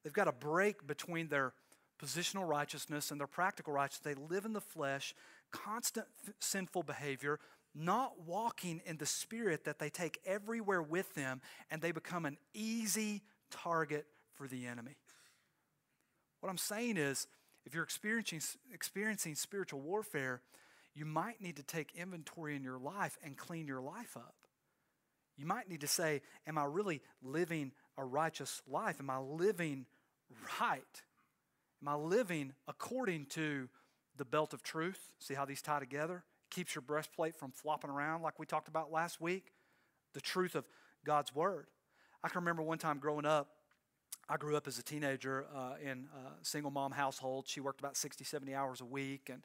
[0.03, 1.53] They've got a break between their
[2.01, 4.15] positional righteousness and their practical righteousness.
[4.15, 5.13] They live in the flesh,
[5.51, 7.39] constant f- sinful behavior,
[7.73, 12.37] not walking in the spirit that they take everywhere with them, and they become an
[12.53, 14.97] easy target for the enemy.
[16.41, 17.27] What I'm saying is,
[17.65, 18.41] if you're experiencing,
[18.73, 20.41] experiencing spiritual warfare,
[20.93, 24.35] you might need to take inventory in your life and clean your life up.
[25.37, 28.97] You might need to say, Am I really living a righteous life?
[28.99, 29.85] Am I living
[30.61, 31.01] right?
[31.81, 33.69] Am I living according to
[34.17, 35.11] the belt of truth?
[35.19, 36.23] See how these tie together?
[36.53, 39.51] keeps your breastplate from flopping around like we talked about last week.
[40.13, 40.65] The truth of
[41.03, 41.67] God's word.
[42.23, 43.49] I can remember one time growing up,
[44.29, 47.45] I grew up as a teenager uh, in a single mom household.
[47.47, 49.29] She worked about 60, 70 hours a week.
[49.31, 49.41] And,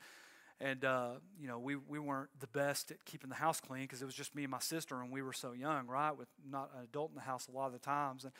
[0.60, 4.02] and uh, you know, we, we weren't the best at keeping the house clean because
[4.02, 6.70] it was just me and my sister, and we were so young, right, with not
[6.76, 8.24] an adult in the house a lot of the times.
[8.24, 8.32] And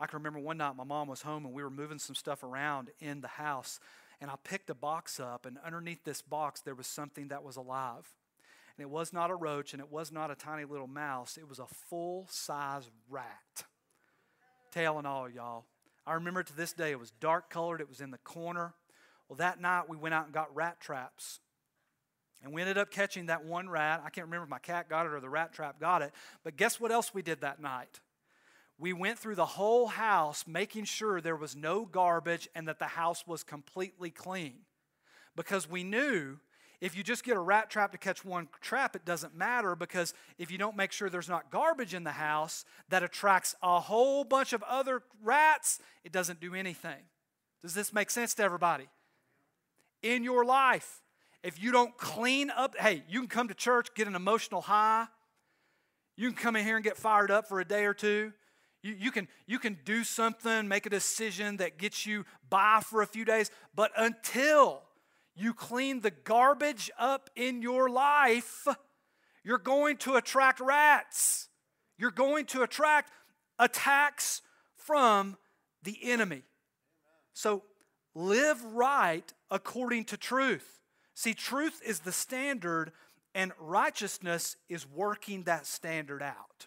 [0.00, 2.42] I can remember one night my mom was home and we were moving some stuff
[2.42, 3.78] around in the house.
[4.20, 7.56] And I picked a box up, and underneath this box, there was something that was
[7.56, 8.14] alive.
[8.76, 11.48] And it was not a roach and it was not a tiny little mouse, it
[11.48, 13.64] was a full size rat.
[14.70, 15.64] Tail and all, y'all.
[16.06, 18.74] I remember to this day, it was dark colored, it was in the corner.
[19.28, 21.40] Well, that night we went out and got rat traps.
[22.42, 24.02] And we ended up catching that one rat.
[24.04, 26.12] I can't remember if my cat got it or the rat trap got it.
[26.44, 28.00] But guess what else we did that night?
[28.78, 32.86] we went through the whole house making sure there was no garbage and that the
[32.86, 34.58] house was completely clean.
[35.34, 36.38] Because we knew
[36.80, 40.12] if you just get a rat trap to catch one trap, it doesn't matter because
[40.36, 44.24] if you don't make sure there's not garbage in the house that attracts a whole
[44.24, 47.02] bunch of other rats, it doesn't do anything.
[47.62, 48.88] Does this make sense to everybody?
[50.02, 51.00] In your life,
[51.46, 55.06] if you don't clean up, hey, you can come to church, get an emotional high.
[56.16, 58.32] You can come in here and get fired up for a day or two.
[58.82, 63.00] You, you, can, you can do something, make a decision that gets you by for
[63.00, 64.82] a few days, but until
[65.36, 68.66] you clean the garbage up in your life,
[69.44, 71.48] you're going to attract rats.
[71.96, 73.12] You're going to attract
[73.56, 74.42] attacks
[74.74, 75.36] from
[75.84, 76.42] the enemy.
[77.34, 77.62] So
[78.16, 80.75] live right according to truth.
[81.16, 82.92] See, truth is the standard,
[83.34, 86.66] and righteousness is working that standard out.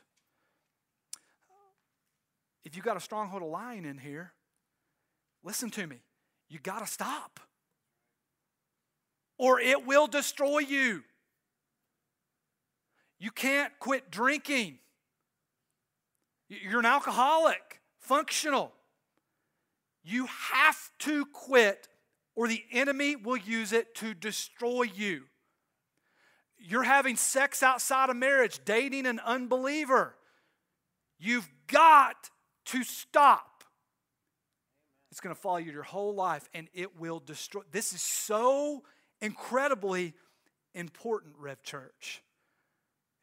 [2.65, 4.33] If you've got a stronghold of lying in here,
[5.43, 5.97] listen to me.
[6.49, 7.39] You got to stop,
[9.37, 11.03] or it will destroy you.
[13.19, 14.79] You can't quit drinking.
[16.47, 18.71] You're an alcoholic, functional.
[20.03, 21.87] You have to quit,
[22.39, 25.23] or the enemy will use it to destroy you.
[26.57, 30.15] You're having sex outside of marriage, dating an unbeliever.
[31.19, 32.29] You've got
[32.67, 33.65] to stop.
[35.11, 37.63] It's going to follow you your whole life and it will destroy.
[37.73, 38.83] This is so
[39.19, 40.13] incredibly
[40.73, 42.23] important, Rev Church.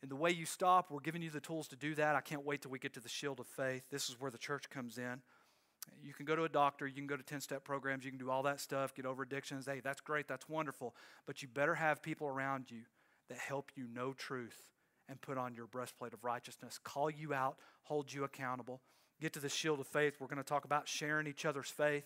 [0.03, 2.17] And the way you stop, we're giving you the tools to do that.
[2.17, 3.85] I can't wait till we get to the shield of faith.
[3.91, 5.23] This is where the church comes in.
[6.03, 8.19] You can go to a doctor, you can go to 10 step programs, you can
[8.19, 9.67] do all that stuff, get over addictions.
[9.67, 10.95] Hey, that's great, that's wonderful.
[11.27, 12.83] But you better have people around you
[13.29, 14.71] that help you know truth
[15.09, 18.81] and put on your breastplate of righteousness, call you out, hold you accountable.
[19.21, 20.17] Get to the shield of faith.
[20.21, 22.05] We're going to talk about sharing each other's faith,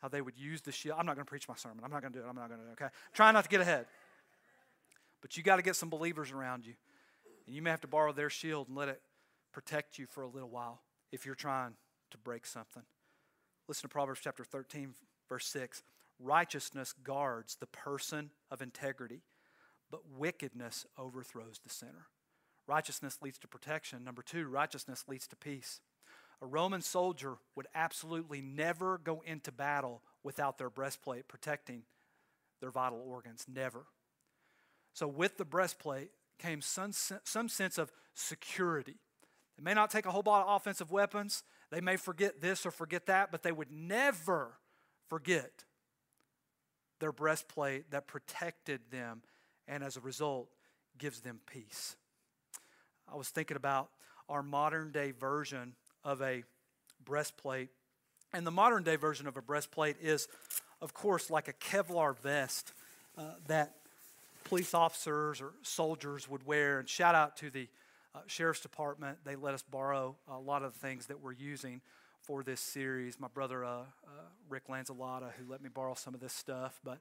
[0.00, 0.96] how they would use the shield.
[0.98, 1.80] I'm not going to preach my sermon.
[1.84, 2.28] I'm not going to do it.
[2.28, 2.92] I'm not going to do it, okay?
[3.12, 3.86] Try not to get ahead.
[5.20, 6.74] But you got to get some believers around you.
[7.46, 9.00] And you may have to borrow their shield and let it
[9.52, 11.74] protect you for a little while if you're trying
[12.10, 12.82] to break something.
[13.72, 14.92] Listen to Proverbs chapter 13,
[15.30, 15.82] verse 6.
[16.20, 19.22] Righteousness guards the person of integrity,
[19.90, 22.08] but wickedness overthrows the sinner.
[22.66, 24.04] Righteousness leads to protection.
[24.04, 25.80] Number two, righteousness leads to peace.
[26.42, 31.84] A Roman soldier would absolutely never go into battle without their breastplate protecting
[32.60, 33.46] their vital organs.
[33.48, 33.86] Never.
[34.92, 38.96] So, with the breastplate came some, some sense of security.
[39.56, 42.70] It may not take a whole lot of offensive weapons, they may forget this or
[42.70, 44.52] forget that, but they would never
[45.08, 45.64] forget
[47.00, 49.22] their breastplate that protected them
[49.66, 50.48] and as a result
[50.98, 51.96] gives them peace.
[53.10, 53.88] I was thinking about
[54.28, 56.44] our modern day version of a
[57.04, 57.70] breastplate.
[58.34, 60.28] And the modern day version of a breastplate is,
[60.82, 62.74] of course, like a Kevlar vest
[63.16, 63.76] uh, that
[64.44, 66.78] police officers or soldiers would wear.
[66.80, 67.68] And shout out to the
[68.14, 69.18] uh, Sheriff's Department.
[69.24, 71.80] They let us borrow a lot of the things that we're using
[72.20, 73.18] for this series.
[73.18, 74.10] My brother, uh, uh,
[74.48, 76.80] Rick Lanzalotta, who let me borrow some of this stuff.
[76.84, 76.98] But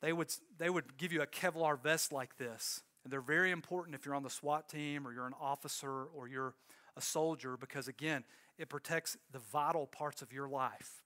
[0.00, 2.82] they would, they would give you a Kevlar vest like this.
[3.04, 6.28] And they're very important if you're on the SWAT team or you're an officer or
[6.28, 6.54] you're
[6.96, 8.24] a soldier because, again,
[8.58, 11.04] it protects the vital parts of your life.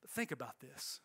[0.00, 1.00] But think about this.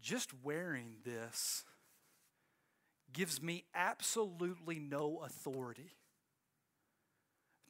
[0.00, 1.64] Just wearing this
[3.14, 5.92] gives me absolutely no authority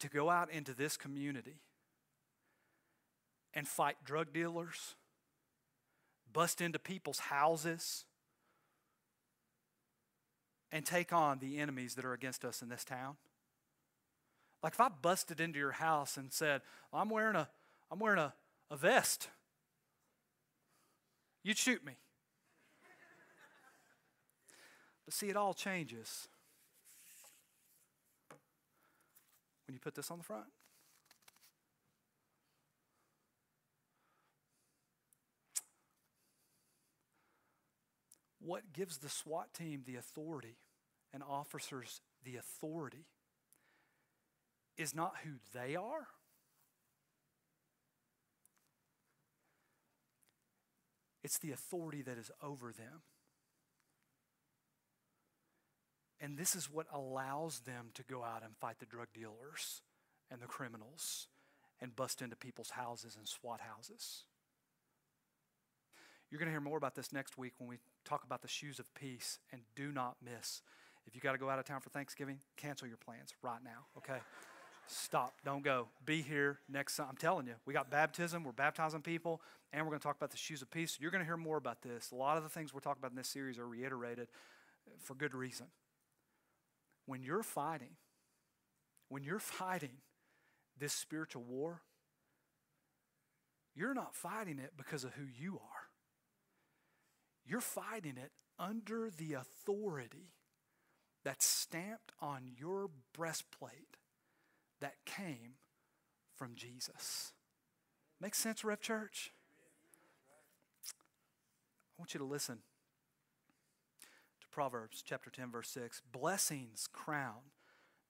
[0.00, 1.61] to go out into this community
[3.54, 4.96] and fight drug dealers,
[6.33, 8.04] bust into people's houses,
[10.72, 13.16] and take on the enemies that are against us in this town?
[14.62, 17.48] Like if I busted into your house and said, I'm wearing a
[17.92, 18.33] I'm wearing a,
[18.70, 19.28] a vest,
[21.44, 21.92] you'd shoot me.
[25.05, 26.29] But see, it all changes
[29.67, 30.47] when you put this on the front.
[38.40, 40.57] What gives the SWAT team the authority
[41.14, 43.07] and officers the authority
[44.77, 46.09] is not who they are.
[51.23, 53.01] It's the authority that is over them.
[56.25, 59.83] And this is what allows them to go out and fight the drug dealers
[60.31, 61.29] and the criminals
[61.83, 64.23] and bust into people's houses and SWAT houses.
[66.31, 68.79] You're going to hear more about this next week when we talk about the shoes
[68.79, 69.39] of peace.
[69.53, 70.63] And do not miss.
[71.07, 73.85] If you got to go out of town for Thanksgiving, cancel your plans right now,
[73.99, 74.21] okay?
[74.87, 75.35] Stop.
[75.45, 75.89] Don't go.
[76.07, 77.09] Be here next time.
[77.11, 78.45] I'm telling you, we got baptism.
[78.45, 79.43] We're baptizing people,
[79.75, 80.97] and we're going to talk about the shoes of peace.
[80.99, 82.12] You're going to hear more about this.
[82.12, 84.29] A lot of the things we're talking about in this series are reiterated
[85.01, 85.66] for good reason.
[87.07, 87.96] When you're fighting,
[89.09, 89.98] when you're fighting
[90.78, 91.82] this spiritual war,
[93.74, 95.88] you're not fighting it because of who you are.
[97.46, 100.32] You're fighting it under the authority
[101.24, 103.96] that's stamped on your breastplate
[104.80, 105.55] that came
[106.36, 107.32] from Jesus.
[108.20, 109.32] Makes sense, Rev Church?
[110.86, 112.59] I want you to listen
[114.55, 116.00] Proverbs chapter 10, verse 6.
[116.12, 117.50] Blessings crown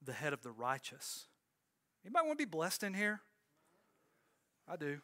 [0.05, 1.25] the head of the righteous.
[2.05, 3.23] Anybody want to be blessed in here?
[4.69, 4.99] I do.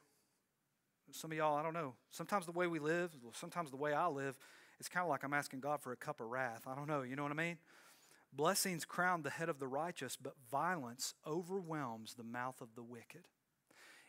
[1.12, 1.94] Some of y'all, I don't know.
[2.10, 4.38] Sometimes the way we live, sometimes the way I live,
[4.78, 6.64] it's kind of like I'm asking God for a cup of wrath.
[6.66, 7.00] I don't know.
[7.00, 7.56] You know what I mean?
[8.34, 13.22] Blessings crown the head of the righteous, but violence overwhelms the mouth of the wicked.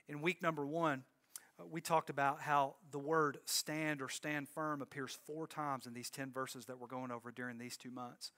[0.10, 1.06] In week number one,
[1.60, 5.94] Uh, we talked about how the word stand or stand firm appears four times in
[5.94, 8.32] these 10 verses that we're going over during these two months.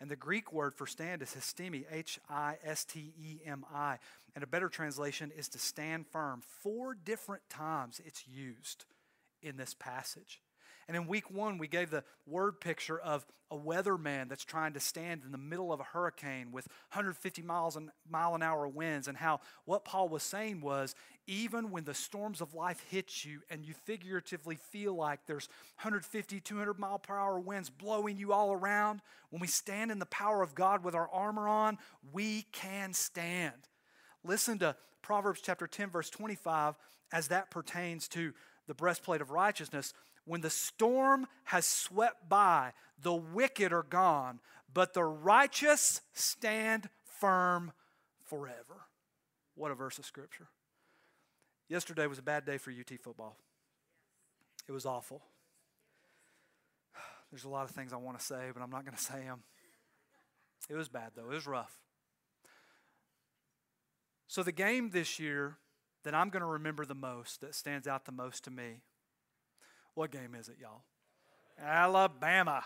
[0.00, 3.98] And the Greek word for stand is histemi, H I S T E M I.
[4.34, 6.42] And a better translation is to stand firm.
[6.62, 8.84] Four different times it's used
[9.42, 10.40] in this passage.
[10.88, 14.80] And in week one, we gave the word picture of a weatherman that's trying to
[14.80, 19.06] stand in the middle of a hurricane with 150 miles an mile an hour winds,
[19.06, 20.94] and how what Paul was saying was
[21.26, 26.40] even when the storms of life hit you and you figuratively feel like there's 150,
[26.40, 30.42] 200 mile per hour winds blowing you all around, when we stand in the power
[30.42, 31.78] of God with our armor on,
[32.12, 33.68] we can stand.
[34.24, 36.76] Listen to Proverbs chapter 10, verse 25,
[37.12, 38.32] as that pertains to
[38.66, 39.94] the breastplate of righteousness.
[40.28, 44.40] When the storm has swept by, the wicked are gone,
[44.72, 47.72] but the righteous stand firm
[48.26, 48.84] forever.
[49.54, 50.48] What a verse of scripture.
[51.70, 53.38] Yesterday was a bad day for UT football.
[54.68, 55.22] It was awful.
[57.32, 59.20] There's a lot of things I want to say, but I'm not going to say
[59.20, 59.40] them.
[60.68, 61.30] It was bad, though.
[61.30, 61.74] It was rough.
[64.26, 65.56] So, the game this year
[66.04, 68.82] that I'm going to remember the most, that stands out the most to me,
[69.98, 70.82] what game is it, y'all?
[71.60, 72.62] Alabama.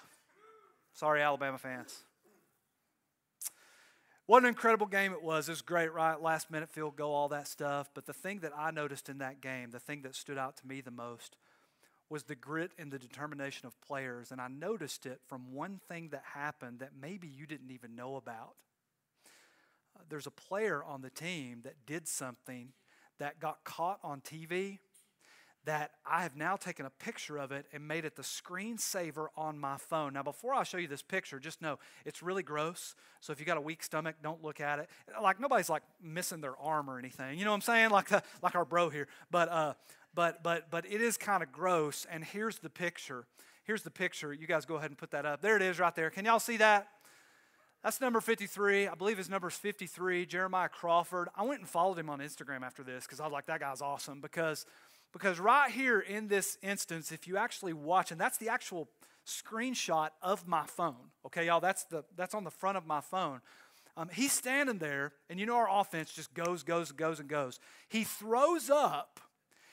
[0.93, 2.01] Sorry, Alabama fans.
[4.27, 5.49] What an incredible game it was.
[5.49, 6.21] It was great, right?
[6.21, 7.89] Last minute field goal, all that stuff.
[7.95, 10.67] But the thing that I noticed in that game, the thing that stood out to
[10.67, 11.39] me the most,
[12.11, 14.31] was the grit and the determination of players.
[14.31, 18.17] And I noticed it from one thing that happened that maybe you didn't even know
[18.17, 18.57] about.
[20.11, 22.75] There's a player on the team that did something
[23.19, 24.81] that got caught on TV
[25.65, 29.59] that I have now taken a picture of it and made it the screensaver on
[29.59, 30.15] my phone.
[30.15, 32.95] Now, before I show you this picture, just know it's really gross.
[33.21, 34.89] So if you got a weak stomach, don't look at it.
[35.21, 37.39] Like nobody's like missing their arm or anything.
[37.39, 37.91] You know what I'm saying?
[37.91, 39.07] Like the, like our bro here.
[39.31, 39.75] But uh,
[40.15, 42.07] but but but it is kind of gross.
[42.11, 43.27] And here's the picture.
[43.65, 44.33] Here's the picture.
[44.33, 45.41] You guys go ahead and put that up.
[45.41, 46.11] There it is, right there.
[46.11, 46.89] Can y'all see that?
[47.83, 48.87] That's number 53.
[48.87, 51.29] I believe his number is 53, Jeremiah Crawford.
[51.35, 53.81] I went and followed him on Instagram after this because I was like, that guy's
[53.81, 54.21] awesome.
[54.21, 54.67] Because
[55.13, 58.89] because right here in this instance, if you actually watch, and that's the actual
[59.27, 63.41] screenshot of my phone, okay, y'all, that's, the, that's on the front of my phone.
[63.97, 67.61] Um, he's standing there, and you know our offense just goes, goes, goes, and goes.
[67.89, 69.21] He throws up.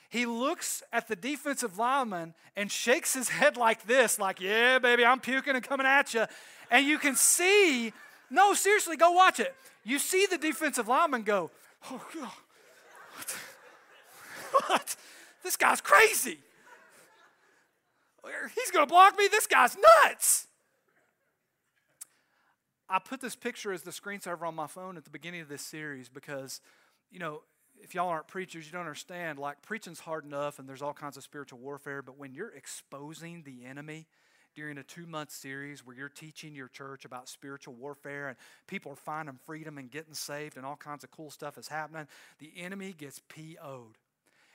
[0.09, 5.05] He looks at the defensive lineman and shakes his head like this, like, yeah, baby,
[5.05, 6.25] I'm puking and coming at you.
[6.69, 7.93] And you can see,
[8.29, 9.55] no, seriously, go watch it.
[9.85, 11.51] You see the defensive lineman go,
[11.89, 12.31] oh, God.
[13.15, 13.37] What?
[14.67, 14.95] what?
[15.43, 16.39] This guy's crazy.
[18.55, 19.27] He's going to block me.
[19.29, 20.47] This guy's nuts.
[22.89, 25.61] I put this picture as the screensaver on my phone at the beginning of this
[25.61, 26.59] series because,
[27.11, 27.41] you know,
[27.81, 29.39] if y'all aren't preachers, you don't understand.
[29.39, 33.43] Like, preaching's hard enough and there's all kinds of spiritual warfare, but when you're exposing
[33.43, 34.07] the enemy,
[34.55, 38.37] during a two month series where you're teaching your church about spiritual warfare and
[38.67, 42.07] people are finding freedom and getting saved and all kinds of cool stuff is happening,
[42.39, 43.97] the enemy gets PO'd.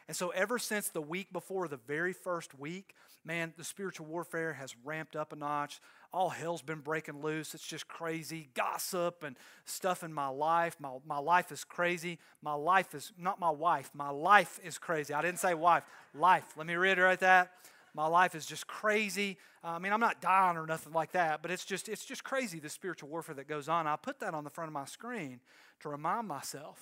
[0.06, 2.94] And so, ever since the week before, the very first week,
[3.24, 5.80] man, the spiritual warfare has ramped up a notch.
[6.12, 7.54] All hell's been breaking loose.
[7.54, 8.50] It's just crazy.
[8.54, 10.76] Gossip and stuff in my life.
[10.78, 12.18] My, my life is crazy.
[12.42, 13.90] My life is not my wife.
[13.94, 15.14] My life is crazy.
[15.14, 16.44] I didn't say wife, life.
[16.56, 17.52] Let me reiterate that.
[17.94, 19.38] My life is just crazy.
[19.62, 22.24] Uh, I mean, I'm not dying or nothing like that, but it's just it's just
[22.24, 23.86] crazy the spiritual warfare that goes on.
[23.86, 25.40] I put that on the front of my screen
[25.80, 26.78] to remind myself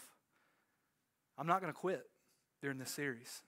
[1.38, 2.04] I'm not going to quit
[2.62, 3.42] during this series.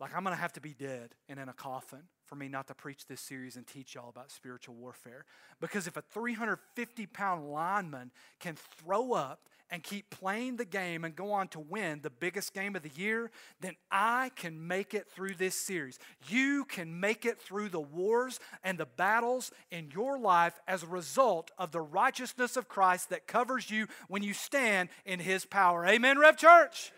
[0.00, 2.66] Like, I'm going to have to be dead and in a coffin for me not
[2.68, 5.24] to preach this series and teach y'all about spiritual warfare.
[5.60, 8.10] Because if a 350 pound lineman
[8.40, 12.52] can throw up and keep playing the game and go on to win the biggest
[12.52, 15.98] game of the year, then I can make it through this series.
[16.28, 20.88] You can make it through the wars and the battles in your life as a
[20.88, 25.86] result of the righteousness of Christ that covers you when you stand in His power.
[25.86, 26.92] Amen, Rev Church?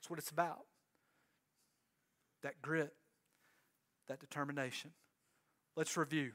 [0.00, 0.60] That's what it's about.
[2.42, 2.94] That grit,
[4.08, 4.92] that determination.
[5.76, 6.32] Let's review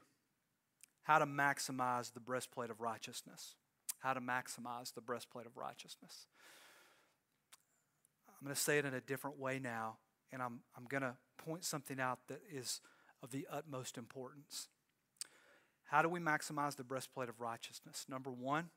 [1.02, 3.56] how to maximize the breastplate of righteousness.
[4.00, 6.28] How to maximize the breastplate of righteousness.
[8.30, 9.98] I'm going to say it in a different way now,
[10.32, 12.82] and I'm, I'm going to point something out that is
[13.24, 14.68] of the utmost importance.
[15.86, 18.06] How do we maximize the breastplate of righteousness?
[18.08, 18.70] Number one,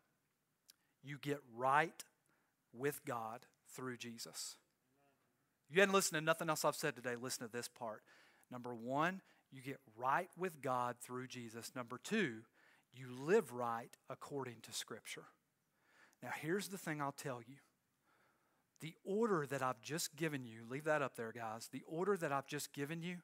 [1.02, 2.04] you get right
[2.72, 3.40] with God
[3.74, 4.56] through Jesus.
[5.70, 8.02] You hadn't listened to nothing else I've said today, listen to this part.
[8.50, 11.72] Number one, you get right with God through Jesus.
[11.74, 12.42] Number two,
[12.92, 15.26] you live right according to Scripture.
[16.22, 17.56] Now, here's the thing I'll tell you
[18.80, 21.68] the order that I've just given you, leave that up there, guys.
[21.72, 23.16] The order that I've just given you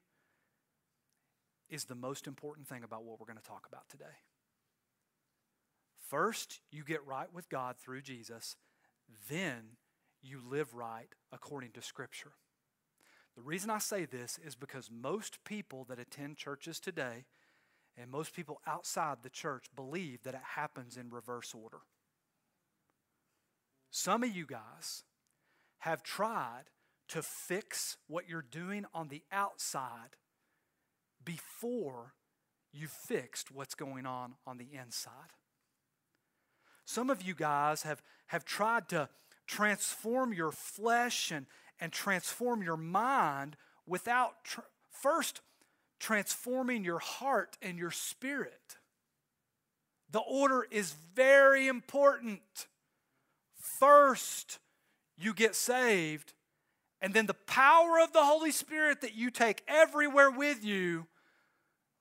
[1.70, 4.05] is the most important thing about what we're going to talk about today.
[6.09, 8.57] First, you get right with God through Jesus,
[9.30, 9.76] then
[10.24, 12.32] you live right according to Scripture.
[13.36, 17.24] The reason I say this is because most people that attend churches today
[17.96, 21.78] and most people outside the church believe that it happens in reverse order.
[23.90, 25.04] Some of you guys
[25.78, 26.64] have tried
[27.08, 30.16] to fix what you're doing on the outside
[31.24, 32.14] before
[32.72, 35.32] you've fixed what's going on on the inside.
[36.84, 39.08] Some of you guys have, have tried to
[39.47, 41.47] transform your flesh and,
[41.80, 45.40] and transform your mind without tr- first
[46.01, 48.76] transforming your heart and your spirit.
[50.11, 52.40] The order is very important.
[53.57, 54.59] First,
[55.16, 56.34] you get saved,
[57.01, 61.07] and then the power of the Holy Spirit that you take everywhere with you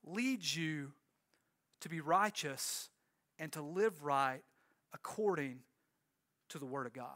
[0.06, 0.91] leads you
[1.82, 2.89] to be righteous
[3.39, 4.44] and to live right
[4.94, 5.60] according
[6.50, 7.08] to the Word of God.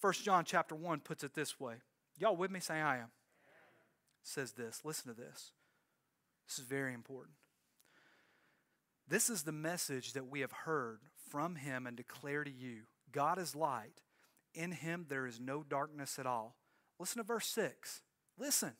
[0.00, 1.76] 1 John chapter 1 puts it this way.
[2.18, 2.60] Y'all with me?
[2.60, 3.10] Say I am.
[4.22, 4.80] says this.
[4.84, 5.52] Listen to this.
[6.46, 7.36] This is very important.
[9.08, 12.82] This is the message that we have heard from him and declare to you.
[13.12, 14.02] God is light.
[14.54, 16.56] In him there is no darkness at all.
[16.98, 18.02] Listen to verse 6.
[18.38, 18.72] Listen.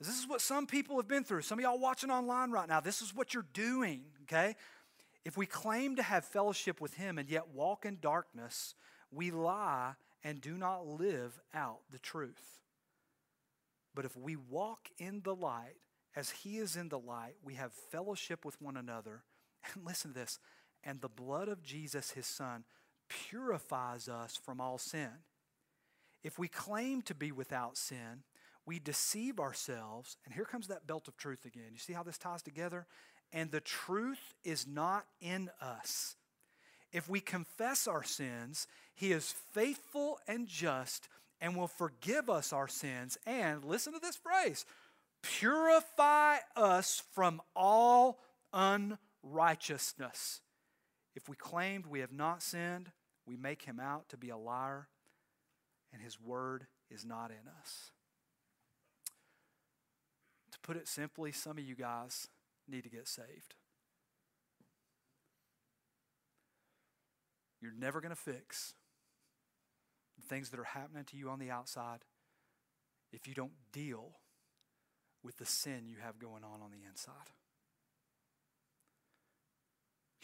[0.00, 1.42] This is what some people have been through.
[1.42, 4.56] Some of y'all watching online right now, this is what you're doing, okay?
[5.24, 8.74] If we claim to have fellowship with him and yet walk in darkness,
[9.10, 9.94] we lie
[10.24, 12.58] and do not live out the truth.
[13.94, 15.76] But if we walk in the light
[16.16, 19.22] as he is in the light, we have fellowship with one another.
[19.74, 20.38] And listen to this
[20.84, 22.64] and the blood of Jesus, his son,
[23.08, 25.08] purifies us from all sin.
[26.22, 28.22] If we claim to be without sin,
[28.66, 30.16] we deceive ourselves.
[30.24, 31.70] And here comes that belt of truth again.
[31.72, 32.86] You see how this ties together?
[33.32, 36.16] And the truth is not in us.
[36.94, 41.08] If we confess our sins, he is faithful and just
[41.40, 43.18] and will forgive us our sins.
[43.26, 44.64] And listen to this phrase
[45.20, 48.20] purify us from all
[48.52, 50.40] unrighteousness.
[51.16, 52.92] If we claimed we have not sinned,
[53.26, 54.86] we make him out to be a liar,
[55.92, 57.90] and his word is not in us.
[60.52, 62.28] To put it simply, some of you guys
[62.68, 63.54] need to get saved.
[67.64, 68.74] You're never going to fix
[70.16, 72.00] the things that are happening to you on the outside
[73.10, 74.10] if you don't deal
[75.22, 77.30] with the sin you have going on on the inside.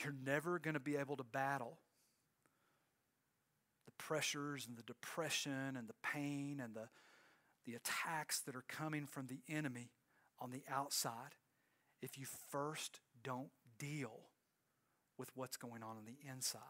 [0.04, 1.78] You're never going to be able to battle
[3.86, 6.88] the pressures and the depression and the pain and the,
[7.66, 9.92] the attacks that are coming from the enemy
[10.38, 11.36] on the outside
[12.02, 14.28] if you first don't deal
[15.16, 16.60] with what's going on on the inside.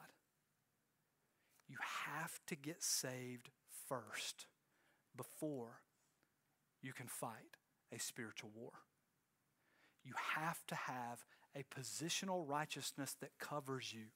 [2.30, 3.50] Have to get saved
[3.88, 4.46] first
[5.16, 5.80] before
[6.82, 7.56] you can fight
[7.92, 8.70] a spiritual war.
[10.04, 11.24] You have to have
[11.56, 14.06] a positional righteousness that covers you,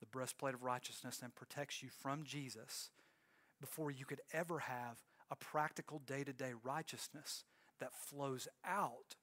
[0.00, 2.90] the breastplate of righteousness, and protects you from Jesus
[3.60, 7.44] before you could ever have a practical day to day righteousness
[7.80, 9.16] that flows out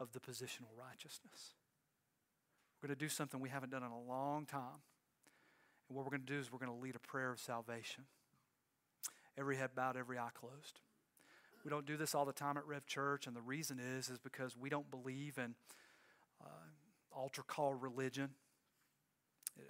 [0.00, 1.54] of the positional righteousness.
[2.82, 4.82] We're going to do something we haven't done in a long time.
[5.88, 8.04] And what we're going to do is we're going to lead a prayer of salvation.
[9.36, 10.80] Every head bowed, every eye closed.
[11.64, 14.18] We don't do this all the time at Rev Church, and the reason is is
[14.18, 15.54] because we don't believe in
[16.44, 16.48] uh,
[17.10, 18.30] altar call religion.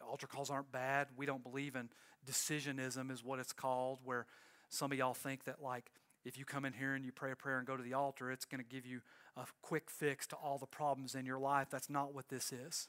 [0.07, 1.09] Altar calls aren't bad.
[1.17, 1.89] We don't believe in
[2.27, 4.27] decisionism, is what it's called, where
[4.69, 5.91] some of y'all think that like
[6.25, 8.33] if you come in here and you pray a prayer and go to the altar,
[8.33, 9.01] it's going to give you
[9.37, 11.69] a quick fix to all the problems in your life.
[11.71, 12.89] That's not what this is.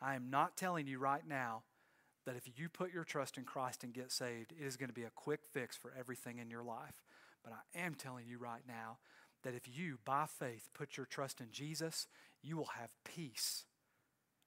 [0.00, 1.62] I am not telling you right now
[2.26, 4.94] that if you put your trust in Christ and get saved, it is going to
[4.94, 7.02] be a quick fix for everything in your life.
[7.42, 8.98] But I am telling you right now
[9.42, 12.06] that if you, by faith, put your trust in Jesus,
[12.42, 13.64] you will have peace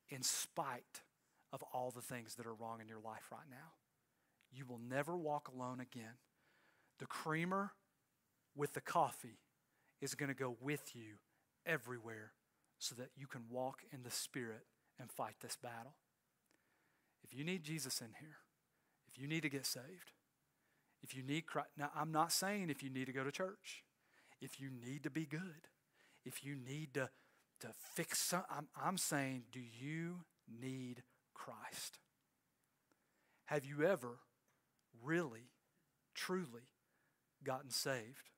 [0.10, 1.02] in spite
[1.52, 3.74] of all the things that are wrong in your life right now.
[4.52, 6.20] You will never walk alone again.
[7.00, 7.74] The creamer
[8.56, 9.40] with the coffee
[10.02, 11.16] is going to go with you
[11.66, 12.32] everywhere
[12.78, 14.66] so that you can walk in the Spirit
[15.00, 15.96] and fight this battle.
[17.26, 18.38] If you need Jesus in here,
[19.08, 20.12] if you need to get saved,
[21.02, 23.84] if you need Christ, now I'm not saying if you need to go to church,
[24.42, 25.70] if you need to be good,
[26.24, 27.10] if you need to,
[27.62, 30.26] to fix some, I'm, I'm saying, do you
[30.62, 31.02] need
[31.34, 31.98] Christ?
[33.46, 34.20] Have you ever
[35.04, 35.50] really,
[36.14, 36.70] truly
[37.44, 38.30] gotten saved?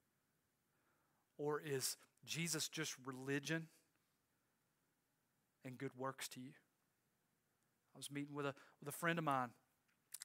[1.38, 3.68] Or is Jesus just religion
[5.66, 6.54] and good works to you?
[7.98, 9.50] I was meeting with a, with a friend of mine,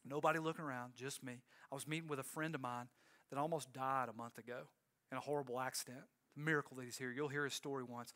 [0.07, 1.39] nobody looking around, just me.
[1.71, 2.89] I was meeting with a friend of mine
[3.31, 4.65] that almost died a month ago
[5.11, 6.03] in a horrible accident.
[6.37, 7.11] The miracle that he's here.
[7.11, 8.13] You'll hear his story once.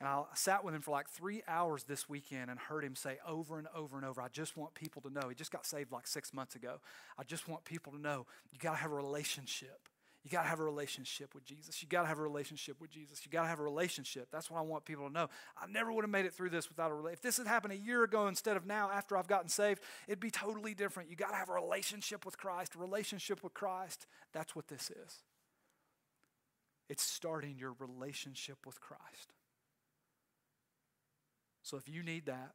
[0.00, 3.18] And I sat with him for like three hours this weekend and heard him say
[3.28, 5.28] over and over and over, I just want people to know.
[5.28, 6.78] He just got saved like six months ago.
[7.18, 9.86] I just want people to know you got to have a relationship.
[10.24, 11.82] You got to have a relationship with Jesus.
[11.82, 13.20] You got to have a relationship with Jesus.
[13.26, 14.28] You got to have a relationship.
[14.32, 15.28] That's what I want people to know.
[15.54, 17.18] I never would have made it through this without a relationship.
[17.18, 20.20] If this had happened a year ago instead of now after I've gotten saved, it'd
[20.20, 21.10] be totally different.
[21.10, 22.74] You got to have a relationship with Christ.
[22.74, 24.06] Relationship with Christ.
[24.32, 25.22] That's what this is.
[26.88, 29.34] It's starting your relationship with Christ.
[31.62, 32.52] So if you need that,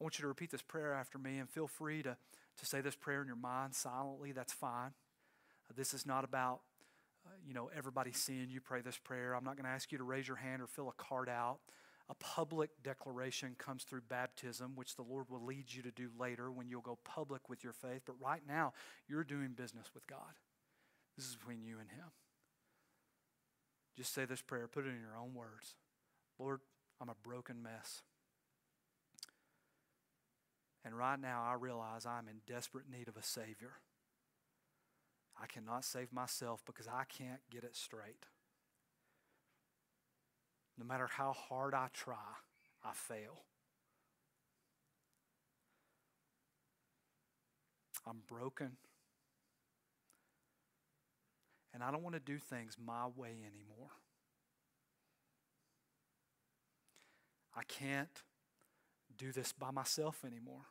[0.00, 2.16] I want you to repeat this prayer after me and feel free to,
[2.58, 4.32] to say this prayer in your mind silently.
[4.32, 4.90] That's fine.
[5.74, 6.60] This is not about,
[7.26, 9.34] uh, you know, everybody seeing you pray this prayer.
[9.34, 11.58] I'm not going to ask you to raise your hand or fill a card out.
[12.08, 16.50] A public declaration comes through baptism, which the Lord will lead you to do later
[16.50, 18.02] when you'll go public with your faith.
[18.04, 18.72] But right now,
[19.08, 20.34] you're doing business with God.
[21.16, 22.10] This is between you and Him.
[23.96, 25.76] Just say this prayer, put it in your own words.
[26.38, 26.60] Lord,
[27.00, 28.02] I'm a broken mess.
[30.84, 33.74] And right now, I realize I'm in desperate need of a Savior.
[35.40, 38.26] I cannot save myself because I can't get it straight.
[40.78, 42.16] No matter how hard I try,
[42.84, 43.42] I fail.
[48.06, 48.72] I'm broken.
[51.74, 53.90] And I don't want to do things my way anymore.
[57.56, 58.22] I can't
[59.16, 60.66] do this by myself anymore.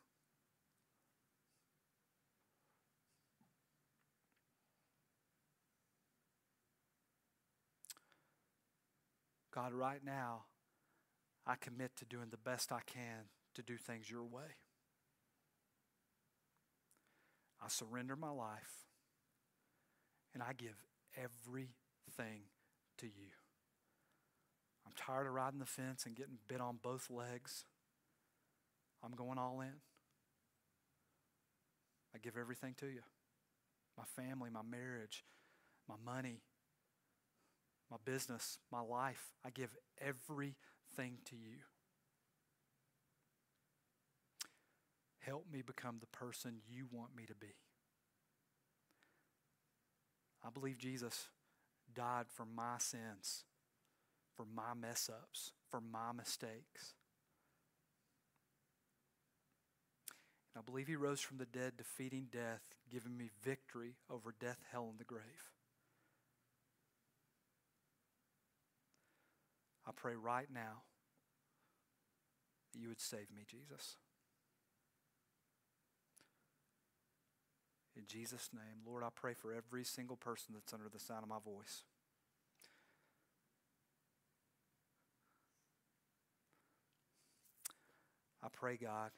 [9.62, 10.46] God, right now,
[11.46, 14.58] I commit to doing the best I can to do things your way.
[17.64, 18.88] I surrender my life
[20.34, 20.84] and I give
[21.16, 22.46] everything
[22.98, 23.34] to you.
[24.86, 27.66] I'm tired of riding the fence and getting bit on both legs.
[29.04, 29.74] I'm going all in.
[32.16, 33.02] I give everything to you
[33.98, 35.24] my family, my marriage,
[35.88, 36.42] my money,
[37.92, 39.34] my business, my life.
[39.46, 41.58] I give everything to you.
[45.20, 47.54] Help me become the person you want me to be.
[50.44, 51.28] I believe Jesus
[51.94, 53.44] died for my sins,
[54.36, 56.96] for my mess ups, for my mistakes.
[60.56, 64.58] And I believe he rose from the dead, defeating death, giving me victory over death,
[64.72, 65.52] hell, and the grave.
[69.88, 70.84] I pray right now
[72.74, 73.98] that you would save me, Jesus.
[77.98, 81.30] In Jesus' name, Lord, I pray for every single person that's under the sound of
[81.30, 81.84] my voice.
[88.44, 89.12] I pray, God,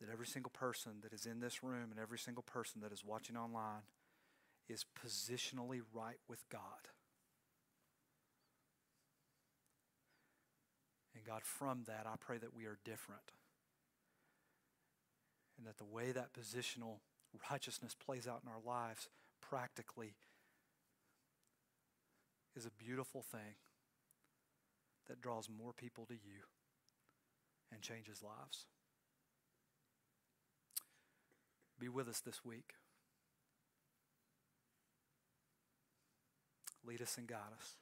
[0.00, 3.04] that every single person that is in this room and every single person that is
[3.04, 3.82] watching online
[4.68, 6.60] is positionally right with God.
[11.28, 13.32] God, from that, I pray that we are different.
[15.58, 17.00] And that the way that positional
[17.50, 19.10] righteousness plays out in our lives
[19.42, 20.14] practically
[22.56, 23.56] is a beautiful thing
[25.06, 26.46] that draws more people to you
[27.70, 28.64] and changes lives.
[31.78, 32.72] Be with us this week.
[36.86, 37.74] Lead us and guide us.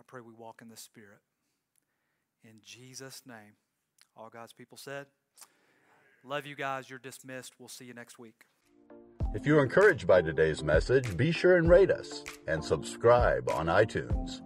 [0.00, 1.20] I pray we walk in the Spirit.
[2.44, 3.54] In Jesus' name.
[4.16, 5.06] All God's people said,
[6.24, 6.90] Love you guys.
[6.90, 7.54] You're dismissed.
[7.58, 8.44] We'll see you next week.
[9.34, 14.40] If you're encouraged by today's message, be sure and rate us and subscribe on iTunes.